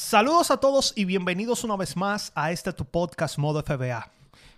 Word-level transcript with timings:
Saludos 0.00 0.50
a 0.50 0.56
todos 0.56 0.94
y 0.96 1.04
bienvenidos 1.04 1.62
una 1.62 1.76
vez 1.76 1.94
más 1.94 2.32
a 2.34 2.50
este 2.50 2.72
tu 2.72 2.86
podcast 2.86 3.36
Modo 3.36 3.62
FBA. 3.62 4.10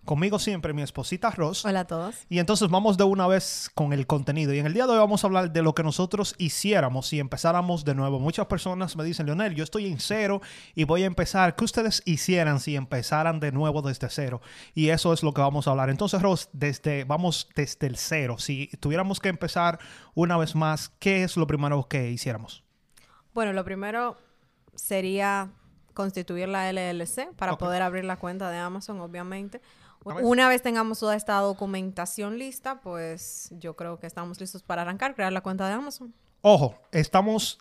Conmigo 0.04 0.38
siempre 0.38 0.73
mi 0.73 0.82
esposita 0.82 1.32
Ross. 1.32 1.65
Hola 1.65 1.80
a 1.80 1.84
todos. 1.84 2.15
Y 2.30 2.38
entonces 2.38 2.70
vamos 2.70 2.96
de 2.96 3.02
una 3.02 3.27
vez 3.27 3.68
con 3.74 3.92
el 3.92 4.06
contenido. 4.06 4.55
Y 4.55 4.60
en 4.60 4.66
el 4.66 4.73
día 4.73 4.87
de 4.87 4.92
hoy 4.92 4.98
vamos 4.98 5.23
a 5.23 5.27
hablar 5.27 5.52
de 5.52 5.62
lo 5.62 5.74
que 5.74 5.82
nosotros 5.82 6.37
hiciéramos 6.38 7.09
si 7.09 7.18
empezáramos 7.18 7.84
de 7.84 7.96
nuevo. 7.96 8.20
Muchas 8.20 8.46
personas 8.46 8.96
me 8.96 9.02
dicen, 9.02 9.27
Leonel, 9.27 9.55
yo 9.56 9.65
estoy 9.65 9.88
en 9.88 9.98
cero 9.98 10.41
y 10.77 10.84
voy 10.84 11.02
a 11.02 11.06
empezar. 11.06 11.56
¿Qué 11.56 11.65
ustedes 11.65 12.02
hicieran 12.06 12.60
si 12.60 12.77
empezaran 12.77 13.40
de 13.40 13.51
nuevo 13.51 13.82
desde 13.82 14.09
cero? 14.10 14.40
Y 14.74 14.90
eso 14.90 15.12
es 15.12 15.24
lo 15.24 15.34
que 15.34 15.40
vamos 15.40 15.66
a 15.66 15.73
hablar. 15.73 15.90
Entonces, 15.90 16.23
Ross, 16.23 16.51
desde, 16.52 17.02
vamos 17.02 17.48
desde 17.56 17.88
el 17.88 17.96
cero. 17.96 18.37
Si 18.38 18.68
tuviéramos 18.79 19.18
que 19.18 19.29
empezar 19.29 19.80
una 20.15 20.37
vez 20.37 20.54
más, 20.54 20.88
¿qué 21.01 21.24
es 21.24 21.37
lo 21.37 21.48
primero 21.48 21.88
que 21.88 22.10
hiciéramos? 22.10 22.62
Bueno, 23.34 23.52
lo 23.52 23.65
primero 23.65 24.16
sería 24.74 25.50
constituir 25.94 26.48
la 26.48 26.70
LLC 26.70 27.34
para 27.36 27.56
poder 27.56 27.82
abrir 27.82 28.04
la 28.04 28.16
cuenta 28.16 28.50
de 28.50 28.58
Amazon, 28.58 29.00
obviamente. 29.00 29.60
Una 30.04 30.48
vez 30.48 30.62
tengamos 30.62 30.98
toda 30.98 31.14
esta 31.14 31.36
documentación 31.38 32.38
lista, 32.38 32.80
pues 32.80 33.48
yo 33.52 33.76
creo 33.76 33.98
que 33.98 34.06
estamos 34.06 34.40
listos 34.40 34.62
para 34.62 34.82
arrancar, 34.82 35.14
crear 35.14 35.32
la 35.32 35.42
cuenta 35.42 35.66
de 35.68 35.74
Amazon. 35.74 36.12
Ojo, 36.40 36.74
estamos 36.90 37.59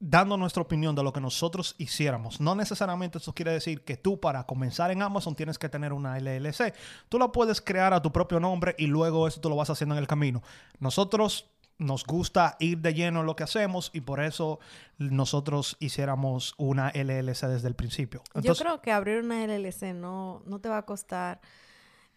dando 0.00 0.36
nuestra 0.36 0.62
opinión 0.62 0.94
de 0.94 1.02
lo 1.02 1.12
que 1.12 1.20
nosotros 1.20 1.76
hiciéramos. 1.78 2.40
No 2.40 2.54
necesariamente 2.54 3.18
eso 3.18 3.32
quiere 3.32 3.52
decir 3.52 3.84
que 3.84 3.96
tú 3.96 4.18
para 4.18 4.44
comenzar 4.44 4.90
en 4.90 5.00
Amazon 5.00 5.34
tienes 5.34 5.58
que 5.58 5.68
tener 5.68 5.92
una 5.92 6.18
LLC. 6.18 6.74
Tú 7.08 7.18
la 7.18 7.30
puedes 7.30 7.60
crear 7.60 7.94
a 7.94 8.02
tu 8.02 8.12
propio 8.12 8.40
nombre 8.40 8.74
y 8.76 8.86
luego 8.86 9.28
eso 9.28 9.40
tú 9.40 9.48
lo 9.48 9.56
vas 9.56 9.70
haciendo 9.70 9.94
en 9.94 10.00
el 10.00 10.08
camino. 10.08 10.42
Nosotros 10.78 11.53
nos 11.78 12.04
gusta 12.04 12.56
ir 12.60 12.78
de 12.78 12.94
lleno 12.94 13.20
en 13.20 13.26
lo 13.26 13.36
que 13.36 13.42
hacemos 13.42 13.90
y 13.92 14.00
por 14.00 14.20
eso 14.20 14.60
nosotros 14.98 15.76
hiciéramos 15.80 16.54
una 16.56 16.90
LLC 16.90 17.46
desde 17.46 17.68
el 17.68 17.74
principio. 17.74 18.22
Yo 18.42 18.54
creo 18.54 18.80
que 18.80 18.92
abrir 18.92 19.22
una 19.22 19.44
LLC 19.44 19.94
no, 19.94 20.42
no 20.46 20.60
te 20.60 20.68
va 20.68 20.78
a 20.78 20.86
costar 20.86 21.40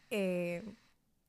eh, 0.10 0.64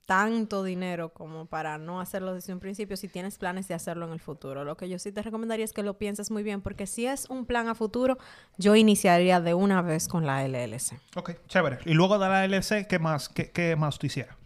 tanto 0.08 0.62
dinero 0.62 1.12
como 1.12 1.44
para 1.44 1.76
no 1.76 2.00
hacerlo 2.00 2.32
desde 2.32 2.54
un 2.54 2.60
principio 2.60 2.96
si 2.96 3.08
tienes 3.08 3.36
planes 3.36 3.68
de 3.68 3.74
hacerlo 3.74 4.06
en 4.06 4.12
el 4.12 4.20
futuro. 4.20 4.64
Lo 4.64 4.74
que 4.74 4.88
yo 4.88 4.98
sí 4.98 5.12
te 5.12 5.20
recomendaría 5.20 5.66
es 5.66 5.74
que 5.74 5.82
lo 5.82 5.98
pienses 5.98 6.30
muy 6.30 6.42
bien 6.42 6.62
porque 6.62 6.86
si 6.86 7.06
es 7.06 7.28
un 7.28 7.44
plan 7.44 7.68
a 7.68 7.74
futuro, 7.74 8.16
yo 8.56 8.74
iniciaría 8.74 9.42
de 9.42 9.52
una 9.52 9.82
vez 9.82 10.08
con 10.08 10.24
la 10.24 10.48
LLC. 10.48 10.98
Ok, 11.14 11.32
chévere. 11.46 11.80
Y 11.84 11.92
luego 11.92 12.18
de 12.18 12.26
la 12.26 12.46
LLC, 12.46 12.86
¿qué 12.86 12.98
más, 12.98 13.28
qué, 13.28 13.50
qué 13.50 13.76
más 13.76 13.98
tú 13.98 14.06
hicieras? 14.06 14.37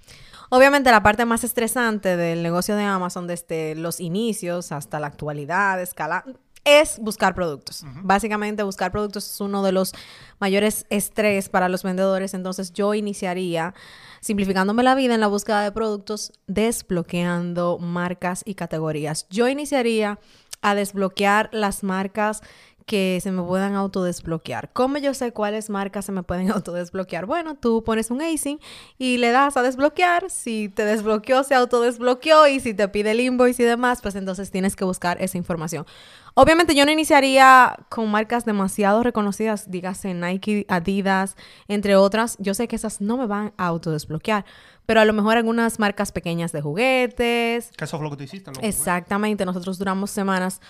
Obviamente 0.54 0.90
la 0.90 1.02
parte 1.02 1.24
más 1.24 1.44
estresante 1.44 2.14
del 2.18 2.42
negocio 2.42 2.76
de 2.76 2.82
Amazon 2.82 3.26
desde 3.26 3.74
los 3.74 4.00
inicios 4.00 4.70
hasta 4.70 5.00
la 5.00 5.06
actualidad, 5.06 5.80
escala, 5.80 6.26
es 6.62 6.98
buscar 6.98 7.34
productos. 7.34 7.86
Básicamente 8.02 8.62
buscar 8.62 8.92
productos 8.92 9.30
es 9.30 9.40
uno 9.40 9.62
de 9.62 9.72
los 9.72 9.94
mayores 10.40 10.84
estrés 10.90 11.48
para 11.48 11.70
los 11.70 11.82
vendedores. 11.82 12.34
Entonces 12.34 12.70
yo 12.74 12.92
iniciaría 12.92 13.72
simplificándome 14.20 14.82
la 14.82 14.94
vida 14.94 15.14
en 15.14 15.20
la 15.20 15.26
búsqueda 15.26 15.62
de 15.62 15.72
productos, 15.72 16.34
desbloqueando 16.46 17.78
marcas 17.78 18.42
y 18.44 18.52
categorías. 18.52 19.26
Yo 19.30 19.48
iniciaría 19.48 20.18
a 20.60 20.74
desbloquear 20.74 21.48
las 21.52 21.82
marcas 21.82 22.42
que 22.86 23.18
se 23.22 23.30
me 23.30 23.42
puedan 23.42 23.74
autodesbloquear. 23.74 24.70
¿Cómo 24.72 24.98
yo 24.98 25.14
sé 25.14 25.32
cuáles 25.32 25.70
marcas 25.70 26.04
se 26.04 26.12
me 26.12 26.22
pueden 26.22 26.50
autodesbloquear? 26.52 27.26
Bueno, 27.26 27.56
tú 27.56 27.82
pones 27.84 28.10
un 28.10 28.22
ASIN 28.22 28.60
y 28.98 29.18
le 29.18 29.30
das 29.30 29.56
a 29.56 29.62
desbloquear. 29.62 30.30
Si 30.30 30.68
te 30.68 30.84
desbloqueó, 30.84 31.42
se 31.44 31.54
autodesbloqueó 31.54 32.46
y 32.46 32.60
si 32.60 32.74
te 32.74 32.88
pide 32.88 33.12
el 33.12 33.20
invoice 33.20 33.62
y 33.62 33.66
demás, 33.66 34.00
pues 34.02 34.14
entonces 34.14 34.50
tienes 34.50 34.76
que 34.76 34.84
buscar 34.84 35.20
esa 35.20 35.38
información. 35.38 35.86
Obviamente 36.34 36.74
yo 36.74 36.86
no 36.86 36.92
iniciaría 36.92 37.76
con 37.90 38.10
marcas 38.10 38.46
demasiado 38.46 39.02
reconocidas, 39.02 39.70
dígase 39.70 40.14
Nike, 40.14 40.64
Adidas, 40.68 41.36
entre 41.68 41.94
otras. 41.94 42.36
Yo 42.38 42.54
sé 42.54 42.68
que 42.68 42.76
esas 42.76 43.02
no 43.02 43.18
me 43.18 43.26
van 43.26 43.52
a 43.58 43.66
autodesbloquear, 43.66 44.46
pero 44.86 45.00
a 45.00 45.04
lo 45.04 45.12
mejor 45.12 45.36
algunas 45.36 45.78
marcas 45.78 46.10
pequeñas 46.10 46.52
de 46.52 46.62
juguetes. 46.62 47.70
¿Qué 47.76 47.84
eso 47.84 47.98
fue 47.98 48.04
lo 48.04 48.10
que 48.10 48.16
tú 48.16 48.22
hiciste? 48.22 48.50
Exactamente, 48.62 49.44
nosotros 49.44 49.78
duramos 49.78 50.10
semanas 50.10 50.62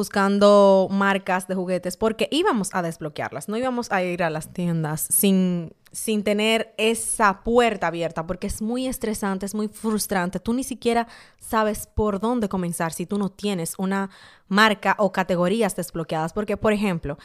buscando 0.00 0.88
marcas 0.90 1.46
de 1.46 1.54
juguetes 1.54 1.98
porque 1.98 2.26
íbamos 2.30 2.70
a 2.72 2.80
desbloquearlas, 2.80 3.50
no 3.50 3.58
íbamos 3.58 3.92
a 3.92 4.02
ir 4.02 4.22
a 4.22 4.30
las 4.30 4.50
tiendas 4.50 5.06
sin, 5.10 5.74
sin 5.92 6.24
tener 6.24 6.72
esa 6.78 7.44
puerta 7.44 7.88
abierta 7.88 8.26
porque 8.26 8.46
es 8.46 8.62
muy 8.62 8.86
estresante, 8.86 9.44
es 9.44 9.54
muy 9.54 9.68
frustrante, 9.68 10.40
tú 10.40 10.54
ni 10.54 10.64
siquiera 10.64 11.06
sabes 11.38 11.86
por 11.86 12.18
dónde 12.18 12.48
comenzar 12.48 12.94
si 12.94 13.04
tú 13.04 13.18
no 13.18 13.28
tienes 13.28 13.74
una 13.76 14.08
marca 14.48 14.96
o 14.98 15.12
categorías 15.12 15.76
desbloqueadas 15.76 16.32
porque, 16.32 16.56
por 16.56 16.72
ejemplo, 16.72 17.18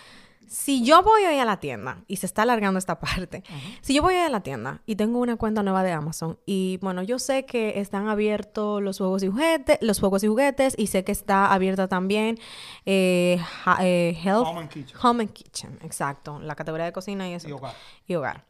si 0.48 0.84
yo 0.84 1.02
voy 1.04 1.24
hoy 1.24 1.40
a 1.40 1.46
la 1.46 1.60
tienda, 1.60 2.04
y 2.08 2.18
se 2.18 2.26
está 2.26 2.44
alargando 2.44 2.78
esta 2.78 3.00
parte, 3.00 3.44
si 3.82 3.94
yo 3.94 4.02
voy 4.02 4.16
a 4.16 4.30
la 4.30 4.42
tienda 4.42 4.82
y 4.86 4.96
tengo 4.96 5.20
una 5.20 5.36
cuenta 5.36 5.64
nueva 5.64 5.84
de 5.84 5.92
Amazon, 5.92 6.38
y 6.46 6.78
bueno, 6.82 7.04
yo 7.04 7.20
sé 7.20 7.46
que 7.46 7.80
están 7.80 8.08
abiertos 8.08 8.82
los 8.82 8.98
juegos 8.98 9.24
y 9.24 9.28
juguetes, 9.28 9.78
los 9.82 10.00
juegos 10.00 10.24
y 10.24 10.28
juguetes, 10.28 10.76
y 10.78 10.88
sé 10.88 11.04
que 11.04 11.12
está 11.12 11.54
abierta 11.54 11.88
también 11.88 12.38
eh, 12.86 13.40
eh, 13.82 14.18
Health, 14.24 14.48
Home 14.48 14.62
and 14.62 14.70
Kitchen. 14.70 14.98
Home 15.02 15.24
and 15.24 15.34
Kitchen, 15.34 15.80
exacto, 15.82 16.40
la 16.40 16.56
categoría 16.56 16.86
de 16.86 16.94
cocina 16.94 17.30
y 17.30 17.34
eso. 17.34 17.48
Y 17.48 17.52
hogar. 17.52 17.74
Y 18.08 18.16
hogar. 18.16 18.46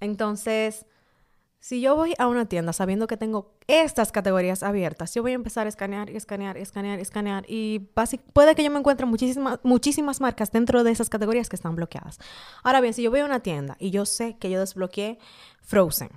Entonces, 0.00 0.86
si 1.62 1.80
yo 1.80 1.94
voy 1.94 2.12
a 2.18 2.26
una 2.26 2.46
tienda 2.46 2.72
sabiendo 2.72 3.06
que 3.06 3.16
tengo 3.16 3.52
estas 3.68 4.10
categorías 4.10 4.64
abiertas, 4.64 5.14
yo 5.14 5.22
voy 5.22 5.30
a 5.30 5.36
empezar 5.36 5.66
a 5.66 5.68
escanear 5.68 6.10
y 6.10 6.16
escanear 6.16 6.58
y 6.58 6.60
escanear 6.60 7.44
y 7.46 7.78
puede 8.32 8.56
que 8.56 8.64
yo 8.64 8.70
me 8.72 8.80
encuentre 8.80 9.06
muchísimas, 9.06 9.60
muchísimas 9.62 10.20
marcas 10.20 10.50
dentro 10.50 10.82
de 10.82 10.90
esas 10.90 11.08
categorías 11.08 11.48
que 11.48 11.54
están 11.54 11.76
bloqueadas. 11.76 12.18
Ahora 12.64 12.80
bien, 12.80 12.94
si 12.94 13.02
yo 13.02 13.12
voy 13.12 13.20
a 13.20 13.24
una 13.24 13.40
tienda 13.40 13.76
y 13.78 13.90
yo 13.90 14.06
sé 14.06 14.36
que 14.40 14.50
yo 14.50 14.58
desbloqueé 14.58 15.20
Frozen, 15.60 16.10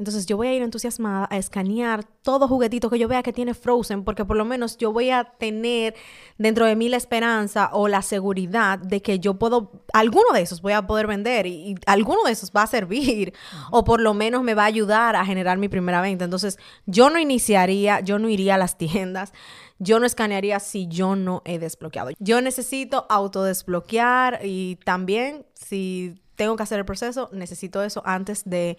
entonces 0.00 0.24
yo 0.24 0.38
voy 0.38 0.48
a 0.48 0.54
ir 0.54 0.62
entusiasmada 0.62 1.28
a 1.30 1.36
escanear 1.36 2.04
todo 2.22 2.48
juguetito 2.48 2.88
que 2.88 2.98
yo 2.98 3.06
vea 3.06 3.22
que 3.22 3.34
tiene 3.34 3.52
Frozen, 3.52 4.02
porque 4.02 4.24
por 4.24 4.38
lo 4.38 4.46
menos 4.46 4.78
yo 4.78 4.94
voy 4.94 5.10
a 5.10 5.24
tener 5.24 5.94
dentro 6.38 6.64
de 6.64 6.74
mí 6.74 6.88
la 6.88 6.96
esperanza 6.96 7.68
o 7.74 7.86
la 7.86 8.00
seguridad 8.00 8.78
de 8.78 9.02
que 9.02 9.18
yo 9.18 9.34
puedo, 9.34 9.84
alguno 9.92 10.32
de 10.32 10.40
esos 10.40 10.62
voy 10.62 10.72
a 10.72 10.86
poder 10.86 11.06
vender 11.06 11.46
y, 11.46 11.74
alguno 11.84 12.24
de 12.24 12.32
esos 12.32 12.50
va 12.50 12.62
a 12.62 12.66
servir 12.66 13.34
o 13.70 13.84
por 13.84 14.00
lo 14.00 14.14
menos 14.14 14.42
me 14.42 14.54
va 14.54 14.62
a 14.62 14.66
ayudar 14.66 15.16
a 15.16 15.26
generar 15.26 15.58
mi 15.58 15.68
primera 15.68 16.00
venta. 16.00 16.24
Entonces 16.24 16.58
yo 16.86 17.10
no 17.10 17.18
iniciaría, 17.18 18.00
yo 18.00 18.18
no 18.18 18.30
iría 18.30 18.54
a 18.54 18.58
las 18.58 18.78
tiendas. 18.78 19.34
Yo 19.78 19.98
no 19.98 20.06
escanearía 20.06 20.60
si 20.60 20.88
yo 20.88 21.14
no 21.14 21.42
he 21.44 21.58
desbloqueado. 21.58 22.10
Yo 22.18 22.40
necesito 22.40 23.06
autodesbloquear 23.08 24.40
y 24.44 24.76
también 24.84 25.46
si 25.54 26.20
tengo 26.36 26.56
que 26.56 26.62
hacer 26.62 26.78
el 26.78 26.84
proceso, 26.86 27.28
necesito 27.32 27.82
eso 27.82 28.02
antes 28.06 28.44
de 28.48 28.78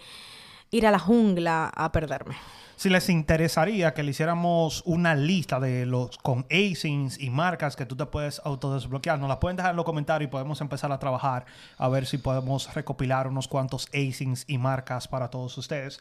ir 0.72 0.88
a 0.88 0.92
la 0.92 1.00
jungla 1.00 1.72
a 1.76 1.92
perderme. 1.92 2.36
Si 2.82 2.90
les 2.90 3.10
interesaría 3.10 3.94
que 3.94 4.02
le 4.02 4.10
hiciéramos 4.10 4.82
una 4.88 5.14
lista 5.14 5.60
de 5.60 5.86
los 5.86 6.18
con 6.18 6.48
ASINs 6.50 7.20
y 7.20 7.30
marcas 7.30 7.76
que 7.76 7.86
tú 7.86 7.96
te 7.96 8.08
puedes 8.08 8.42
autodesbloquear, 8.44 9.20
nos 9.20 9.30
la 9.30 9.40
pueden 9.40 9.56
dejar 9.56 9.72
en 9.72 9.78
los 9.78 9.86
comentarios 9.86 10.28
y 10.28 10.32
podemos 10.32 10.62
empezar 10.62 10.92
a 10.92 10.98
trabajar 10.98 11.46
a 11.78 11.88
ver 11.90 12.08
si 12.08 12.18
podemos 12.18 12.74
recopilar 12.74 13.28
unos 13.28 13.48
cuantos 13.48 13.88
ASINs 13.94 14.46
y 14.48 14.58
marcas 14.58 15.08
para 15.08 15.30
todos 15.30 15.56
ustedes. 15.60 16.00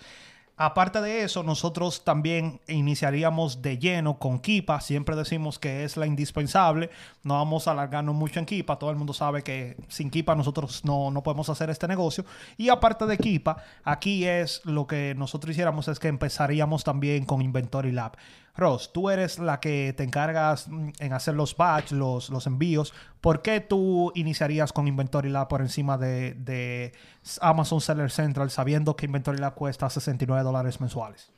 Aparte 0.62 1.00
de 1.00 1.22
eso, 1.22 1.42
nosotros 1.42 2.04
también 2.04 2.60
iniciaríamos 2.68 3.62
de 3.62 3.78
lleno 3.78 4.18
con 4.18 4.40
Kipa. 4.40 4.82
Siempre 4.82 5.16
decimos 5.16 5.58
que 5.58 5.84
es 5.84 5.96
la 5.96 6.06
indispensable. 6.06 6.90
No 7.22 7.36
vamos 7.36 7.66
a 7.66 7.70
alargarnos 7.70 8.14
mucho 8.14 8.40
en 8.40 8.44
Kipa. 8.44 8.78
Todo 8.78 8.90
el 8.90 8.96
mundo 8.96 9.14
sabe 9.14 9.42
que 9.42 9.78
sin 9.88 10.10
Kipa 10.10 10.34
nosotros 10.34 10.84
no, 10.84 11.10
no 11.10 11.22
podemos 11.22 11.48
hacer 11.48 11.70
este 11.70 11.88
negocio. 11.88 12.26
Y 12.58 12.68
aparte 12.68 13.06
de 13.06 13.16
Kipa, 13.16 13.56
aquí 13.84 14.26
es 14.26 14.60
lo 14.66 14.86
que 14.86 15.14
nosotros 15.16 15.52
hiciéramos 15.52 15.88
es 15.88 15.98
que 15.98 16.08
empezaríamos 16.08 16.84
también 16.84 17.24
con 17.24 17.40
Inventory 17.40 17.92
Lab. 17.92 18.18
Ross, 18.56 18.92
tú 18.92 19.10
eres 19.10 19.38
la 19.38 19.60
que 19.60 19.94
te 19.96 20.02
encargas 20.02 20.68
mm, 20.68 20.90
en 20.98 21.12
hacer 21.12 21.34
los 21.34 21.56
batch, 21.56 21.92
los, 21.92 22.30
los 22.30 22.46
envíos. 22.46 22.92
¿Por 23.20 23.42
qué 23.42 23.60
tú 23.60 24.12
iniciarías 24.14 24.72
con 24.72 24.88
Inventory 24.88 25.28
Lab 25.30 25.48
por 25.48 25.60
encima 25.60 25.96
de, 25.98 26.34
de 26.34 26.92
Amazon 27.40 27.80
Seller 27.80 28.10
Central 28.10 28.50
sabiendo 28.50 28.96
que 28.96 29.06
Inventory 29.06 29.38
Lab 29.38 29.54
cuesta 29.54 29.88
69 29.88 30.42
dólares 30.42 30.80
mensuales? 30.80 31.30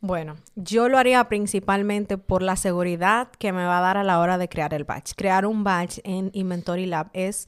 Bueno, 0.00 0.34
yo 0.56 0.88
lo 0.88 0.98
haría 0.98 1.28
principalmente 1.28 2.18
por 2.18 2.42
la 2.42 2.56
seguridad 2.56 3.28
que 3.38 3.52
me 3.52 3.64
va 3.64 3.78
a 3.78 3.82
dar 3.82 3.96
a 3.96 4.02
la 4.02 4.18
hora 4.18 4.36
de 4.36 4.48
crear 4.48 4.74
el 4.74 4.82
batch. 4.84 5.12
Crear 5.16 5.46
un 5.46 5.62
batch 5.62 5.98
en 6.02 6.30
Inventory 6.32 6.86
Lab 6.86 7.08
es 7.12 7.46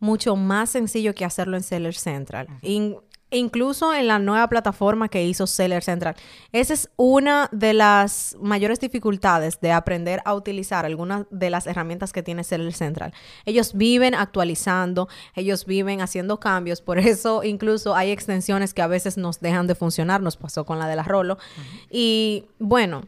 mucho 0.00 0.34
más 0.34 0.70
sencillo 0.70 1.14
que 1.14 1.24
hacerlo 1.26 1.56
en 1.56 1.62
Seller 1.62 1.94
Central. 1.94 2.48
In- 2.62 2.96
incluso 3.32 3.94
en 3.94 4.06
la 4.06 4.18
nueva 4.18 4.48
plataforma 4.48 5.08
que 5.08 5.24
hizo 5.24 5.46
Seller 5.46 5.82
Central. 5.82 6.14
Esa 6.52 6.74
es 6.74 6.90
una 6.96 7.48
de 7.52 7.72
las 7.72 8.36
mayores 8.40 8.80
dificultades 8.80 9.60
de 9.60 9.72
aprender 9.72 10.20
a 10.24 10.34
utilizar 10.34 10.84
algunas 10.84 11.26
de 11.30 11.50
las 11.50 11.66
herramientas 11.66 12.12
que 12.12 12.22
tiene 12.22 12.44
Seller 12.44 12.72
Central. 12.72 13.12
Ellos 13.44 13.74
viven 13.74 14.14
actualizando, 14.14 15.08
ellos 15.34 15.66
viven 15.66 16.00
haciendo 16.00 16.38
cambios, 16.38 16.80
por 16.80 16.98
eso 17.00 17.42
incluso 17.44 17.94
hay 17.94 18.10
extensiones 18.10 18.74
que 18.74 18.82
a 18.82 18.86
veces 18.86 19.16
nos 19.16 19.40
dejan 19.40 19.66
de 19.66 19.74
funcionar, 19.74 20.20
nos 20.20 20.36
pasó 20.36 20.64
con 20.64 20.78
la 20.78 20.86
de 20.86 20.96
la 20.96 21.02
Rolo. 21.02 21.38
Y 21.90 22.46
bueno, 22.58 23.02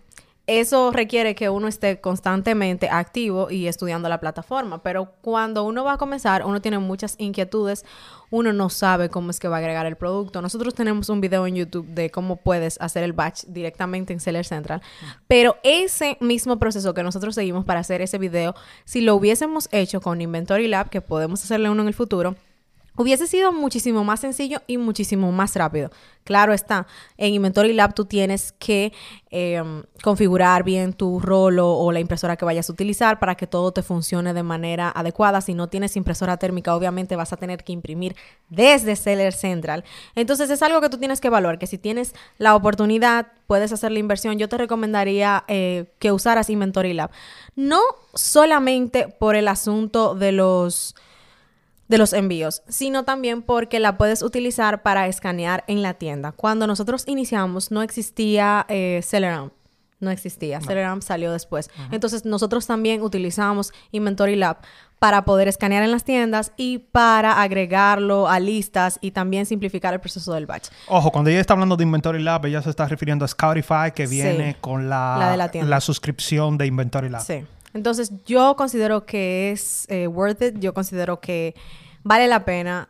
eso 0.47 0.91
requiere 0.91 1.35
que 1.35 1.49
uno 1.49 1.69
esté 1.69 2.01
constantemente 2.01 2.89
activo 2.91 3.51
y 3.51 3.67
estudiando 3.67 4.09
la 4.11 4.21
plataforma, 4.21 4.83
pero 4.83 5.13
cuando 5.23 5.65
uno 5.65 5.85
va 5.85 5.95
a 5.95 5.97
comenzar, 5.97 6.45
uno 6.45 6.61
tiene 6.61 6.79
muchas 6.79 7.15
inquietudes, 7.19 7.85
uno 8.31 8.53
no 8.53 8.69
sabe 8.69 9.09
cómo 9.09 9.31
es 9.31 9.41
que 9.41 9.49
va 9.49 9.57
a 9.57 9.59
agregar 9.61 9.87
el 9.87 9.97
producto. 9.97 10.43
Nosotros 10.43 10.75
tenemos 10.75 11.09
un 11.09 11.23
video 11.23 11.47
en 11.47 11.57
YouTube 11.57 11.87
de 11.87 12.11
cómo 12.11 12.37
puedes 12.37 12.79
hacer 12.81 13.05
el 13.05 13.15
batch 13.15 13.45
directamente 13.47 14.13
en 14.13 14.21
Seller 14.21 14.45
Central, 14.45 14.83
pero 15.29 15.57
ese 15.63 16.19
mismo 16.21 16.59
proceso 16.59 16.93
que 16.93 17.03
nosotros 17.03 17.35
seguimos 17.35 17.65
para 17.65 17.81
hacer 17.81 18.03
ese 18.03 18.19
video, 18.19 18.55
si 18.85 19.01
lo 19.01 19.15
hubiésemos 19.15 19.69
hecho 19.73 20.01
con 20.03 20.21
Inventory 20.21 20.69
Lab, 20.69 20.91
que 20.91 21.01
podemos 21.01 21.43
hacerle 21.43 21.71
uno 21.71 21.83
en 21.83 21.89
el 21.89 21.95
futuro, 21.95 22.37
Hubiese 22.97 23.27
sido 23.27 23.53
muchísimo 23.53 24.05
más 24.05 24.21
sencillo 24.21 24.63
y 24.69 24.79
muchísimo 24.79 25.33
más 25.33 25.57
rápido. 25.57 25.91
Claro 26.23 26.53
está, 26.55 26.87
en 27.19 27.35
Inventory 27.35 27.73
Lab 27.73 27.93
tú 27.93 28.05
tienes 28.05 28.53
que 28.53 28.93
eh, 29.31 29.63
configurar 30.03 30.63
bien 30.63 30.93
tu 30.93 31.19
rolo 31.19 31.73
o 31.73 31.91
la 31.91 32.01
impresora 32.01 32.37
que 32.37 32.45
vayas 32.45 32.71
a 32.71 32.73
utilizar 32.73 33.19
para 33.19 33.35
que 33.35 33.47
todo 33.47 33.73
te 33.73 33.83
funcione 33.83 34.33
de 34.33 34.43
manera 34.45 34.91
adecuada. 34.91 35.41
Si 35.41 35.55
no 35.55 35.69
tienes 35.69 35.97
impresora 35.97 36.37
térmica, 36.37 36.75
obviamente 36.75 37.17
vas 37.17 37.33
a 37.33 37.37
tener 37.37 37.65
que 37.65 37.73
imprimir 37.73 38.15
desde 38.49 38.95
Seller 38.97 39.33
Central. 39.33 39.85
Entonces 40.15 40.49
es 40.49 40.63
algo 40.63 40.81
que 40.81 40.89
tú 40.89 40.99
tienes 40.99 41.21
que 41.21 41.29
evaluar, 41.29 41.59
que 41.59 41.67
si 41.67 41.79
tienes 41.79 42.15
la 42.39 42.55
oportunidad, 42.55 43.27
puedes 43.47 43.73
hacer 43.73 43.91
la 43.91 43.99
inversión. 43.99 44.39
Yo 44.39 44.49
te 44.49 44.57
recomendaría 44.57 45.45
eh, 45.49 45.93
que 45.99 46.13
usaras 46.13 46.49
Inventory 46.49 46.95
Lab. 46.95 47.11
No 47.57 47.81
solamente 48.15 49.09
por 49.09 49.35
el 49.35 49.49
asunto 49.49 50.15
de 50.15 50.33
los 50.33 50.95
de 51.89 51.99
los 51.99 52.13
envíos, 52.13 52.63
sino 52.69 53.05
también 53.05 53.43
porque 53.43 53.79
la 53.81 53.97
puedes 53.99 54.23
utilizar 54.23 54.83
para 54.83 55.07
escanear 55.07 55.65
en 55.67 55.83
la 55.83 55.95
tienda. 55.95 56.33
Cuando 56.33 56.67
nosotros 56.67 57.05
iniciamos 57.07 57.71
no 57.71 57.83
existía 57.83 58.65
eh, 58.69 59.01
Celeram, 59.03 59.51
no 60.01 60.11
existía. 60.11 60.61
Celeram 60.61 61.03
salió 61.03 61.31
después. 61.33 61.71
Entonces 61.91 62.25
nosotros 62.25 62.67
también 62.67 63.03
utilizamos 63.03 63.73
Inventory 63.93 64.37
Lab 64.37 64.59
para 64.99 65.25
poder 65.27 65.49
escanear 65.49 65.83
en 65.83 65.91
las 65.91 66.05
tiendas 66.05 66.53
y 66.57 66.79
para 66.79 67.43
agregarlo 67.43 68.29
a 68.29 68.41
listas 68.41 68.99
y 69.03 69.11
también 69.11 69.45
simplificar 69.45 69.93
el 69.93 70.01
proceso 70.01 70.33
del 70.33 70.47
batch. 70.47 70.69
Ojo, 70.89 71.11
cuando 71.13 71.31
ella 71.31 71.41
está 71.41 71.53
hablando 71.53 71.77
de 71.77 71.85
Inventory 71.85 72.23
Lab, 72.23 72.47
ella 72.47 72.63
se 72.63 72.71
está 72.71 72.87
refiriendo 72.87 73.25
a 73.25 73.29
Scoutify, 73.29 73.93
que 73.95 74.07
Sí. 74.07 74.15
viene 74.17 74.57
con 74.61 74.89
la, 74.89 75.37
La 75.37 75.49
de 75.49 75.63
la 75.65 75.81
suscripción 75.81 76.57
de 76.57 76.67
Inventory 76.67 77.11
Lab. 77.11 77.23
Sí. 77.23 77.45
Entonces, 77.75 78.13
yo 78.25 78.57
considero 78.57 79.05
que 79.05 79.51
es 79.51 79.87
eh, 79.91 80.07
worth 80.07 80.41
it. 80.43 80.59
Yo 80.61 80.73
considero 80.73 81.21
que 81.21 81.55
vale 82.03 82.29
la 82.29 82.45
pena 82.45 82.89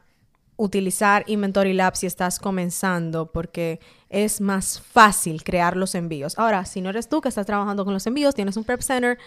utilizar 0.56 1.24
Inventory 1.26 1.72
Lab 1.72 1.96
si 1.96 2.06
estás 2.06 2.38
comenzando 2.38 3.32
porque 3.32 3.80
es 4.08 4.40
más 4.40 4.80
fácil 4.80 5.42
crear 5.42 5.76
los 5.76 5.94
envíos. 5.94 6.38
Ahora, 6.38 6.64
si 6.64 6.80
no 6.80 6.90
eres 6.90 7.08
tú 7.08 7.20
que 7.20 7.28
estás 7.28 7.46
trabajando 7.46 7.84
con 7.84 7.94
los 7.94 8.06
envíos, 8.06 8.34
tienes 8.34 8.56
un 8.56 8.64
prep 8.64 8.80
center, 8.80 9.18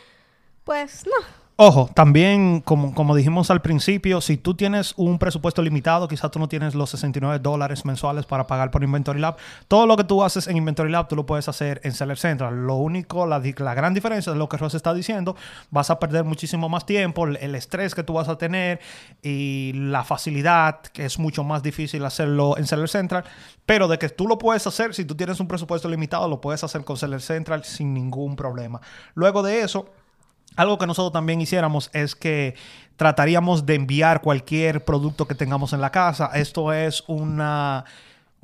pues 0.64 1.06
no. 1.06 1.47
Ojo, 1.60 1.90
también, 1.92 2.62
como, 2.62 2.94
como 2.94 3.16
dijimos 3.16 3.50
al 3.50 3.64
principio, 3.64 4.22
si 4.22 4.38
tú 4.38 4.54
tienes 4.54 4.94
un 4.96 5.18
presupuesto 5.18 5.64
limitado, 5.64 6.08
quizás 6.08 6.30
tú 6.30 6.38
no 6.38 6.48
tienes 6.48 6.76
los 6.76 6.92
69 6.92 7.40
dólares 7.40 7.84
mensuales 7.84 8.28
para 8.28 8.46
pagar 8.46 8.70
por 8.70 8.84
Inventory 8.84 9.20
Lab, 9.20 9.38
todo 9.68 9.88
lo 9.88 9.98
que 9.98 10.04
tú 10.04 10.24
haces 10.24 10.46
en 10.46 10.56
Inventory 10.56 10.92
Lab, 10.92 11.08
tú 11.08 11.16
lo 11.16 11.26
puedes 11.26 11.50
hacer 11.50 11.82
en 11.84 11.94
Seller 11.94 12.20
Central. 12.20 12.68
Lo 12.68 12.76
único, 12.76 13.26
la, 13.26 13.40
gran 13.40 13.96
diferencia 13.96 14.32
de 14.32 14.38
lo 14.38 14.48
que 14.48 14.58
Ross 14.58 14.76
está 14.76 14.94
diciendo, 14.94 15.36
vas 15.72 15.90
a 15.90 15.98
perder 15.98 16.26
muchísimo 16.26 16.70
más 16.70 16.86
tiempo, 16.86 17.26
el, 17.26 17.38
el 17.38 17.56
estrés 17.56 17.96
que 17.96 18.04
tú 18.04 18.14
vas 18.14 18.30
a 18.30 18.38
tener 18.38 18.80
y 19.24 19.72
la 19.74 20.04
facilidad, 20.04 20.82
que 20.82 21.06
es 21.06 21.18
mucho 21.18 21.44
más 21.44 21.64
difícil 21.64 22.06
hacerlo 22.06 22.56
en 22.60 22.68
Seller 22.68 22.88
Central, 22.88 23.24
pero 23.66 23.88
de 23.88 23.98
que 23.98 24.10
tú 24.10 24.28
lo 24.28 24.38
puedes 24.38 24.68
hacer, 24.68 24.94
si 24.94 25.06
tú 25.06 25.16
tienes 25.16 25.40
un 25.40 25.48
presupuesto 25.48 25.90
limitado, 25.90 26.30
lo 26.30 26.40
puedes 26.40 26.64
hacer 26.64 26.84
con 26.84 26.98
Seller 26.98 27.20
Central 27.20 27.64
sin 27.64 27.96
ningún 27.96 28.36
problema. 28.36 28.80
Luego 29.16 29.42
de 29.42 29.62
eso, 29.62 29.90
algo 30.58 30.78
que 30.78 30.88
nosotros 30.88 31.14
también 31.14 31.40
hiciéramos 31.40 31.90
es 31.94 32.16
que 32.16 32.56
trataríamos 32.98 33.66
de 33.66 33.76
enviar 33.76 34.22
cualquier 34.22 34.84
producto 34.84 35.28
que 35.28 35.36
tengamos 35.36 35.72
en 35.72 35.82
la 35.82 35.92
casa. 35.92 36.32
Esto 36.34 36.74
es 36.74 37.04
una, 37.08 37.86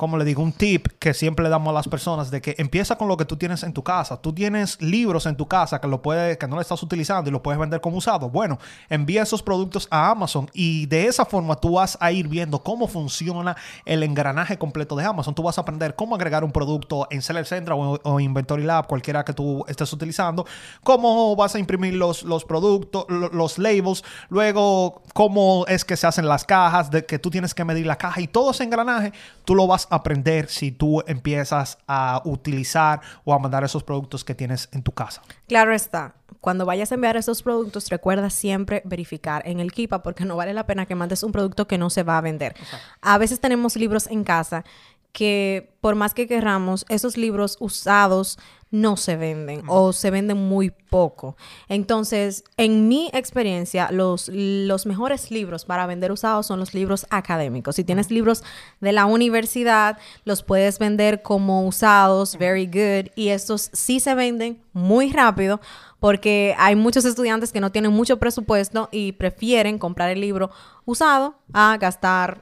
como 0.03 0.17
le 0.17 0.25
digo, 0.25 0.43
un 0.43 0.51
tip 0.51 0.87
que 0.99 1.13
siempre 1.13 1.43
le 1.43 1.49
damos 1.49 1.71
a 1.71 1.73
las 1.73 1.87
personas 1.87 2.29
de 2.29 2.41
que 2.41 2.55
empieza 2.57 2.97
con 2.97 3.07
lo 3.07 3.15
que 3.15 3.23
tú 3.23 3.37
tienes 3.37 3.63
en 3.63 3.71
tu 3.71 3.83
casa. 3.85 4.17
Tú 4.21 4.33
tienes 4.33 4.81
libros 4.81 5.25
en 5.27 5.37
tu 5.37 5.47
casa 5.47 5.79
que 5.79 5.87
lo 5.87 6.01
puedes, 6.01 6.37
que 6.37 6.45
no 6.45 6.55
lo 6.55 6.61
estás 6.61 6.83
utilizando 6.83 7.29
y 7.29 7.31
lo 7.31 7.41
puedes 7.41 7.57
vender 7.57 7.79
como 7.79 7.95
usado. 7.97 8.29
Bueno, 8.29 8.59
envía 8.89 9.23
esos 9.23 9.41
productos 9.41 9.87
a 9.91 10.09
Amazon 10.09 10.49
y 10.53 10.87
de 10.87 11.05
esa 11.07 11.23
forma 11.23 11.55
tú 11.55 11.75
vas 11.75 11.97
a 12.01 12.11
ir 12.11 12.27
viendo 12.27 12.61
cómo 12.61 12.89
funciona 12.89 13.55
el 13.85 14.03
engranaje 14.03 14.57
completo 14.57 14.97
de 14.97 15.05
Amazon. 15.05 15.33
Tú 15.33 15.43
vas 15.43 15.57
a 15.57 15.61
aprender 15.61 15.95
cómo 15.95 16.15
agregar 16.15 16.43
un 16.43 16.51
producto 16.51 17.07
en 17.09 17.21
Seller 17.21 17.45
Central 17.45 17.77
o, 17.79 17.99
o 18.03 18.19
Inventory 18.19 18.63
Lab, 18.63 18.87
cualquiera 18.87 19.23
que 19.23 19.31
tú 19.31 19.63
estés 19.69 19.93
utilizando, 19.93 20.45
cómo 20.83 21.35
vas 21.37 21.55
a 21.55 21.59
imprimir 21.59 21.93
los, 21.93 22.23
los 22.23 22.43
productos, 22.43 23.05
lo- 23.07 23.29
los 23.29 23.57
labels, 23.57 24.03
luego 24.29 25.01
cómo 25.13 25.65
es 25.67 25.85
que 25.85 25.95
se 25.95 26.07
hacen 26.07 26.27
las 26.27 26.43
cajas, 26.43 26.91
de 26.91 27.05
que 27.05 27.19
tú 27.19 27.29
tienes 27.29 27.53
que 27.53 27.63
medir 27.63 27.85
la 27.85 27.95
caja 27.97 28.19
y 28.19 28.27
todo 28.27 28.51
ese 28.51 28.63
engranaje, 28.63 29.13
tú 29.45 29.53
lo 29.55 29.67
vas 29.67 29.87
a 29.91 29.92
aprender 29.93 30.49
si 30.49 30.71
tú 30.71 31.01
empiezas 31.07 31.77
a 31.87 32.21
utilizar 32.25 33.01
o 33.23 33.33
a 33.33 33.39
mandar 33.39 33.63
esos 33.63 33.83
productos 33.83 34.23
que 34.23 34.35
tienes 34.35 34.69
en 34.71 34.83
tu 34.83 34.91
casa. 34.91 35.21
Claro 35.47 35.73
está. 35.73 36.15
Cuando 36.41 36.65
vayas 36.65 36.91
a 36.91 36.95
enviar 36.95 37.15
esos 37.15 37.41
productos, 37.41 37.89
recuerda 37.89 38.29
siempre 38.29 38.81
verificar 38.83 39.43
en 39.45 39.61
el 39.61 39.71
Kipa 39.71 40.03
porque 40.03 40.25
no 40.25 40.35
vale 40.35 40.53
la 40.53 40.65
pena 40.65 40.85
que 40.85 40.95
mandes 40.95 41.23
un 41.23 41.31
producto 41.31 41.67
que 41.67 41.77
no 41.77 41.89
se 41.89 42.03
va 42.03 42.17
a 42.17 42.21
vender. 42.21 42.53
A 43.01 43.17
veces 43.17 43.39
tenemos 43.39 43.77
libros 43.77 44.07
en 44.07 44.25
casa 44.25 44.65
que 45.13 45.77
por 45.79 45.95
más 45.95 46.13
que 46.13 46.27
querramos, 46.27 46.85
esos 46.89 47.17
libros 47.17 47.55
usados 47.59 48.39
no 48.71 48.97
se 48.97 49.15
venden 49.15 49.61
o 49.67 49.93
se 49.93 50.09
venden 50.09 50.37
muy 50.37 50.71
poco. 50.71 51.37
Entonces, 51.69 52.43
en 52.57 52.87
mi 52.87 53.11
experiencia, 53.13 53.91
los, 53.91 54.31
los 54.33 54.87
mejores 54.87 55.29
libros 55.29 55.63
para 55.63 55.85
vender 55.85 56.11
usados 56.11 56.47
son 56.47 56.59
los 56.59 56.73
libros 56.73 57.05
académicos. 57.11 57.75
Si 57.75 57.83
tienes 57.83 58.09
libros 58.09 58.43
de 58.81 58.91
la 58.91 59.05
universidad, 59.05 59.99
los 60.25 60.41
puedes 60.41 60.79
vender 60.79 61.21
como 61.21 61.67
usados, 61.67 62.35
very 62.35 62.65
good, 62.65 63.11
y 63.15 63.27
estos 63.27 63.69
sí 63.73 63.99
se 63.99 64.15
venden 64.15 64.59
muy 64.73 65.11
rápido 65.11 65.61
porque 65.99 66.55
hay 66.57 66.75
muchos 66.75 67.05
estudiantes 67.05 67.51
que 67.51 67.61
no 67.61 67.71
tienen 67.71 67.91
mucho 67.91 68.17
presupuesto 68.17 68.89
y 68.91 69.11
prefieren 69.11 69.77
comprar 69.77 70.09
el 70.09 70.19
libro 70.19 70.49
usado 70.85 71.35
a 71.53 71.77
gastar 71.77 72.41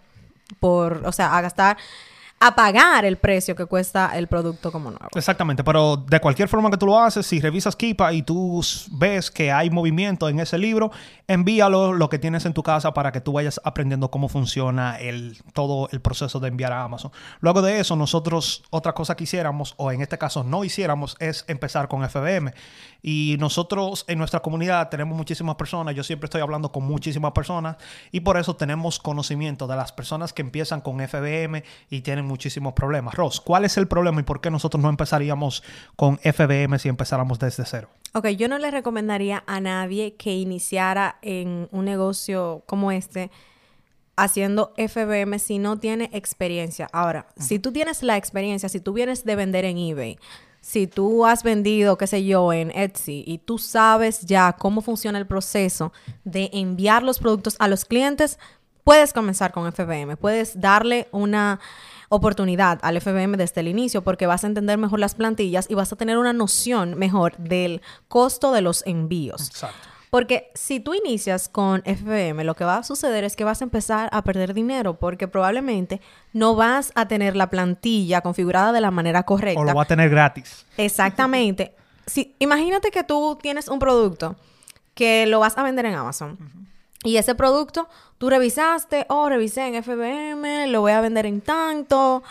por, 0.61 1.01
o 1.05 1.11
sea, 1.11 1.37
a 1.37 1.41
gastar 1.41 1.77
a 2.43 2.55
pagar 2.55 3.05
el 3.05 3.17
precio 3.17 3.55
que 3.55 3.67
cuesta 3.67 4.17
el 4.17 4.25
producto 4.25 4.71
como 4.71 4.89
nuevo. 4.89 5.09
Exactamente, 5.15 5.63
pero 5.63 5.95
de 5.95 6.19
cualquier 6.19 6.49
forma 6.49 6.71
que 6.71 6.77
tú 6.77 6.87
lo 6.87 6.99
haces, 6.99 7.27
si 7.27 7.39
revisas 7.39 7.75
Kipa 7.75 8.11
y 8.13 8.23
tú 8.23 8.61
ves 8.93 9.29
que 9.29 9.51
hay 9.51 9.69
movimiento 9.69 10.27
en 10.27 10.39
ese 10.39 10.57
libro, 10.57 10.91
envíalo 11.27 11.93
lo 11.93 12.09
que 12.09 12.17
tienes 12.17 12.45
en 12.45 12.53
tu 12.53 12.63
casa 12.63 12.95
para 12.95 13.11
que 13.11 13.21
tú 13.21 13.33
vayas 13.33 13.61
aprendiendo 13.63 14.09
cómo 14.09 14.27
funciona 14.27 14.97
el, 14.97 15.37
todo 15.53 15.87
el 15.91 16.01
proceso 16.01 16.39
de 16.39 16.47
enviar 16.47 16.73
a 16.73 16.83
Amazon. 16.83 17.11
Luego 17.41 17.61
de 17.61 17.79
eso, 17.79 17.95
nosotros 17.95 18.63
otra 18.71 18.93
cosa 18.93 19.15
que 19.15 19.25
hiciéramos, 19.25 19.75
o 19.77 19.91
en 19.91 20.01
este 20.01 20.17
caso 20.17 20.43
no 20.43 20.63
hiciéramos, 20.63 21.17
es 21.19 21.45
empezar 21.47 21.87
con 21.87 22.07
FBM. 22.09 22.53
Y 23.01 23.35
nosotros 23.39 24.05
en 24.07 24.17
nuestra 24.17 24.41
comunidad 24.41 24.89
tenemos 24.89 25.17
muchísimas 25.17 25.55
personas, 25.55 25.95
yo 25.95 26.03
siempre 26.03 26.25
estoy 26.25 26.41
hablando 26.41 26.71
con 26.71 26.83
muchísimas 26.83 27.31
personas 27.31 27.77
y 28.11 28.19
por 28.19 28.37
eso 28.37 28.55
tenemos 28.55 28.99
conocimiento 28.99 29.67
de 29.67 29.75
las 29.75 29.91
personas 29.91 30.33
que 30.33 30.41
empiezan 30.41 30.81
con 30.81 30.99
FBM 30.99 31.63
y 31.89 32.01
tienen 32.01 32.25
muchísimos 32.25 32.73
problemas. 32.73 33.15
Ross, 33.15 33.41
¿cuál 33.41 33.65
es 33.65 33.77
el 33.77 33.87
problema 33.87 34.21
y 34.21 34.23
por 34.23 34.41
qué 34.41 34.51
nosotros 34.51 34.81
no 34.81 34.89
empezaríamos 34.89 35.63
con 35.95 36.19
FBM 36.19 36.77
si 36.77 36.89
empezáramos 36.89 37.39
desde 37.39 37.65
cero? 37.65 37.89
Ok, 38.13 38.27
yo 38.29 38.47
no 38.47 38.57
le 38.57 38.69
recomendaría 38.71 39.43
a 39.47 39.59
nadie 39.61 40.15
que 40.15 40.35
iniciara 40.35 41.17
en 41.21 41.69
un 41.71 41.85
negocio 41.85 42.63
como 42.65 42.91
este 42.91 43.31
haciendo 44.17 44.73
FBM 44.77 45.39
si 45.39 45.57
no 45.57 45.79
tiene 45.79 46.09
experiencia. 46.13 46.87
Ahora, 46.91 47.27
si 47.37 47.57
tú 47.57 47.71
tienes 47.71 48.03
la 48.03 48.17
experiencia, 48.17 48.69
si 48.69 48.79
tú 48.79 48.93
vienes 48.93 49.23
de 49.23 49.35
vender 49.35 49.65
en 49.65 49.77
eBay, 49.77 50.19
si 50.61 50.85
tú 50.85 51.25
has 51.25 51.43
vendido, 51.43 51.97
qué 51.97 52.07
sé 52.07 52.23
yo, 52.23 52.53
en 52.53 52.71
Etsy 52.71 53.23
y 53.25 53.39
tú 53.39 53.57
sabes 53.57 54.21
ya 54.21 54.53
cómo 54.53 54.81
funciona 54.81 55.17
el 55.17 55.25
proceso 55.25 55.91
de 56.23 56.49
enviar 56.53 57.01
los 57.01 57.19
productos 57.19 57.55
a 57.59 57.67
los 57.67 57.83
clientes, 57.83 58.37
puedes 58.83 59.11
comenzar 59.11 59.51
con 59.51 59.71
FBM, 59.71 60.17
puedes 60.17 60.61
darle 60.61 61.07
una 61.11 61.59
oportunidad 62.09 62.79
al 62.83 63.01
FBM 63.01 63.37
desde 63.37 63.61
el 63.61 63.69
inicio 63.69 64.03
porque 64.03 64.27
vas 64.27 64.43
a 64.43 64.47
entender 64.47 64.77
mejor 64.77 64.99
las 64.99 65.15
plantillas 65.15 65.69
y 65.69 65.75
vas 65.75 65.91
a 65.93 65.95
tener 65.95 66.17
una 66.17 66.33
noción 66.33 66.97
mejor 66.97 67.37
del 67.37 67.81
costo 68.07 68.51
de 68.51 68.61
los 68.61 68.85
envíos. 68.85 69.47
Exacto. 69.47 69.90
Porque 70.11 70.51
si 70.53 70.81
tú 70.81 70.93
inicias 70.93 71.47
con 71.47 71.81
FBM, 71.83 72.43
lo 72.43 72.53
que 72.53 72.65
va 72.65 72.77
a 72.77 72.83
suceder 72.83 73.23
es 73.23 73.37
que 73.37 73.45
vas 73.45 73.61
a 73.61 73.63
empezar 73.63 74.09
a 74.11 74.25
perder 74.25 74.53
dinero 74.53 74.99
porque 74.99 75.29
probablemente 75.29 76.01
no 76.33 76.53
vas 76.53 76.91
a 76.95 77.07
tener 77.07 77.37
la 77.37 77.49
plantilla 77.49 78.19
configurada 78.19 78.73
de 78.73 78.81
la 78.81 78.91
manera 78.91 79.23
correcta. 79.23 79.61
O 79.61 79.63
lo 79.63 79.73
va 79.73 79.83
a 79.83 79.85
tener 79.85 80.09
gratis. 80.09 80.65
Exactamente. 80.75 81.73
si, 82.05 82.35
imagínate 82.39 82.91
que 82.91 83.05
tú 83.05 83.39
tienes 83.41 83.69
un 83.69 83.79
producto 83.79 84.35
que 84.95 85.25
lo 85.27 85.39
vas 85.39 85.57
a 85.57 85.63
vender 85.63 85.85
en 85.85 85.95
Amazon. 85.95 86.37
Y 87.05 87.15
ese 87.15 87.33
producto 87.33 87.87
tú 88.17 88.29
revisaste, 88.29 89.05
oh, 89.07 89.29
revisé 89.29 89.65
en 89.65 89.81
FBM, 89.81 90.67
lo 90.67 90.81
voy 90.81 90.91
a 90.91 90.99
vender 90.99 91.25
en 91.25 91.39
tanto 91.39 92.21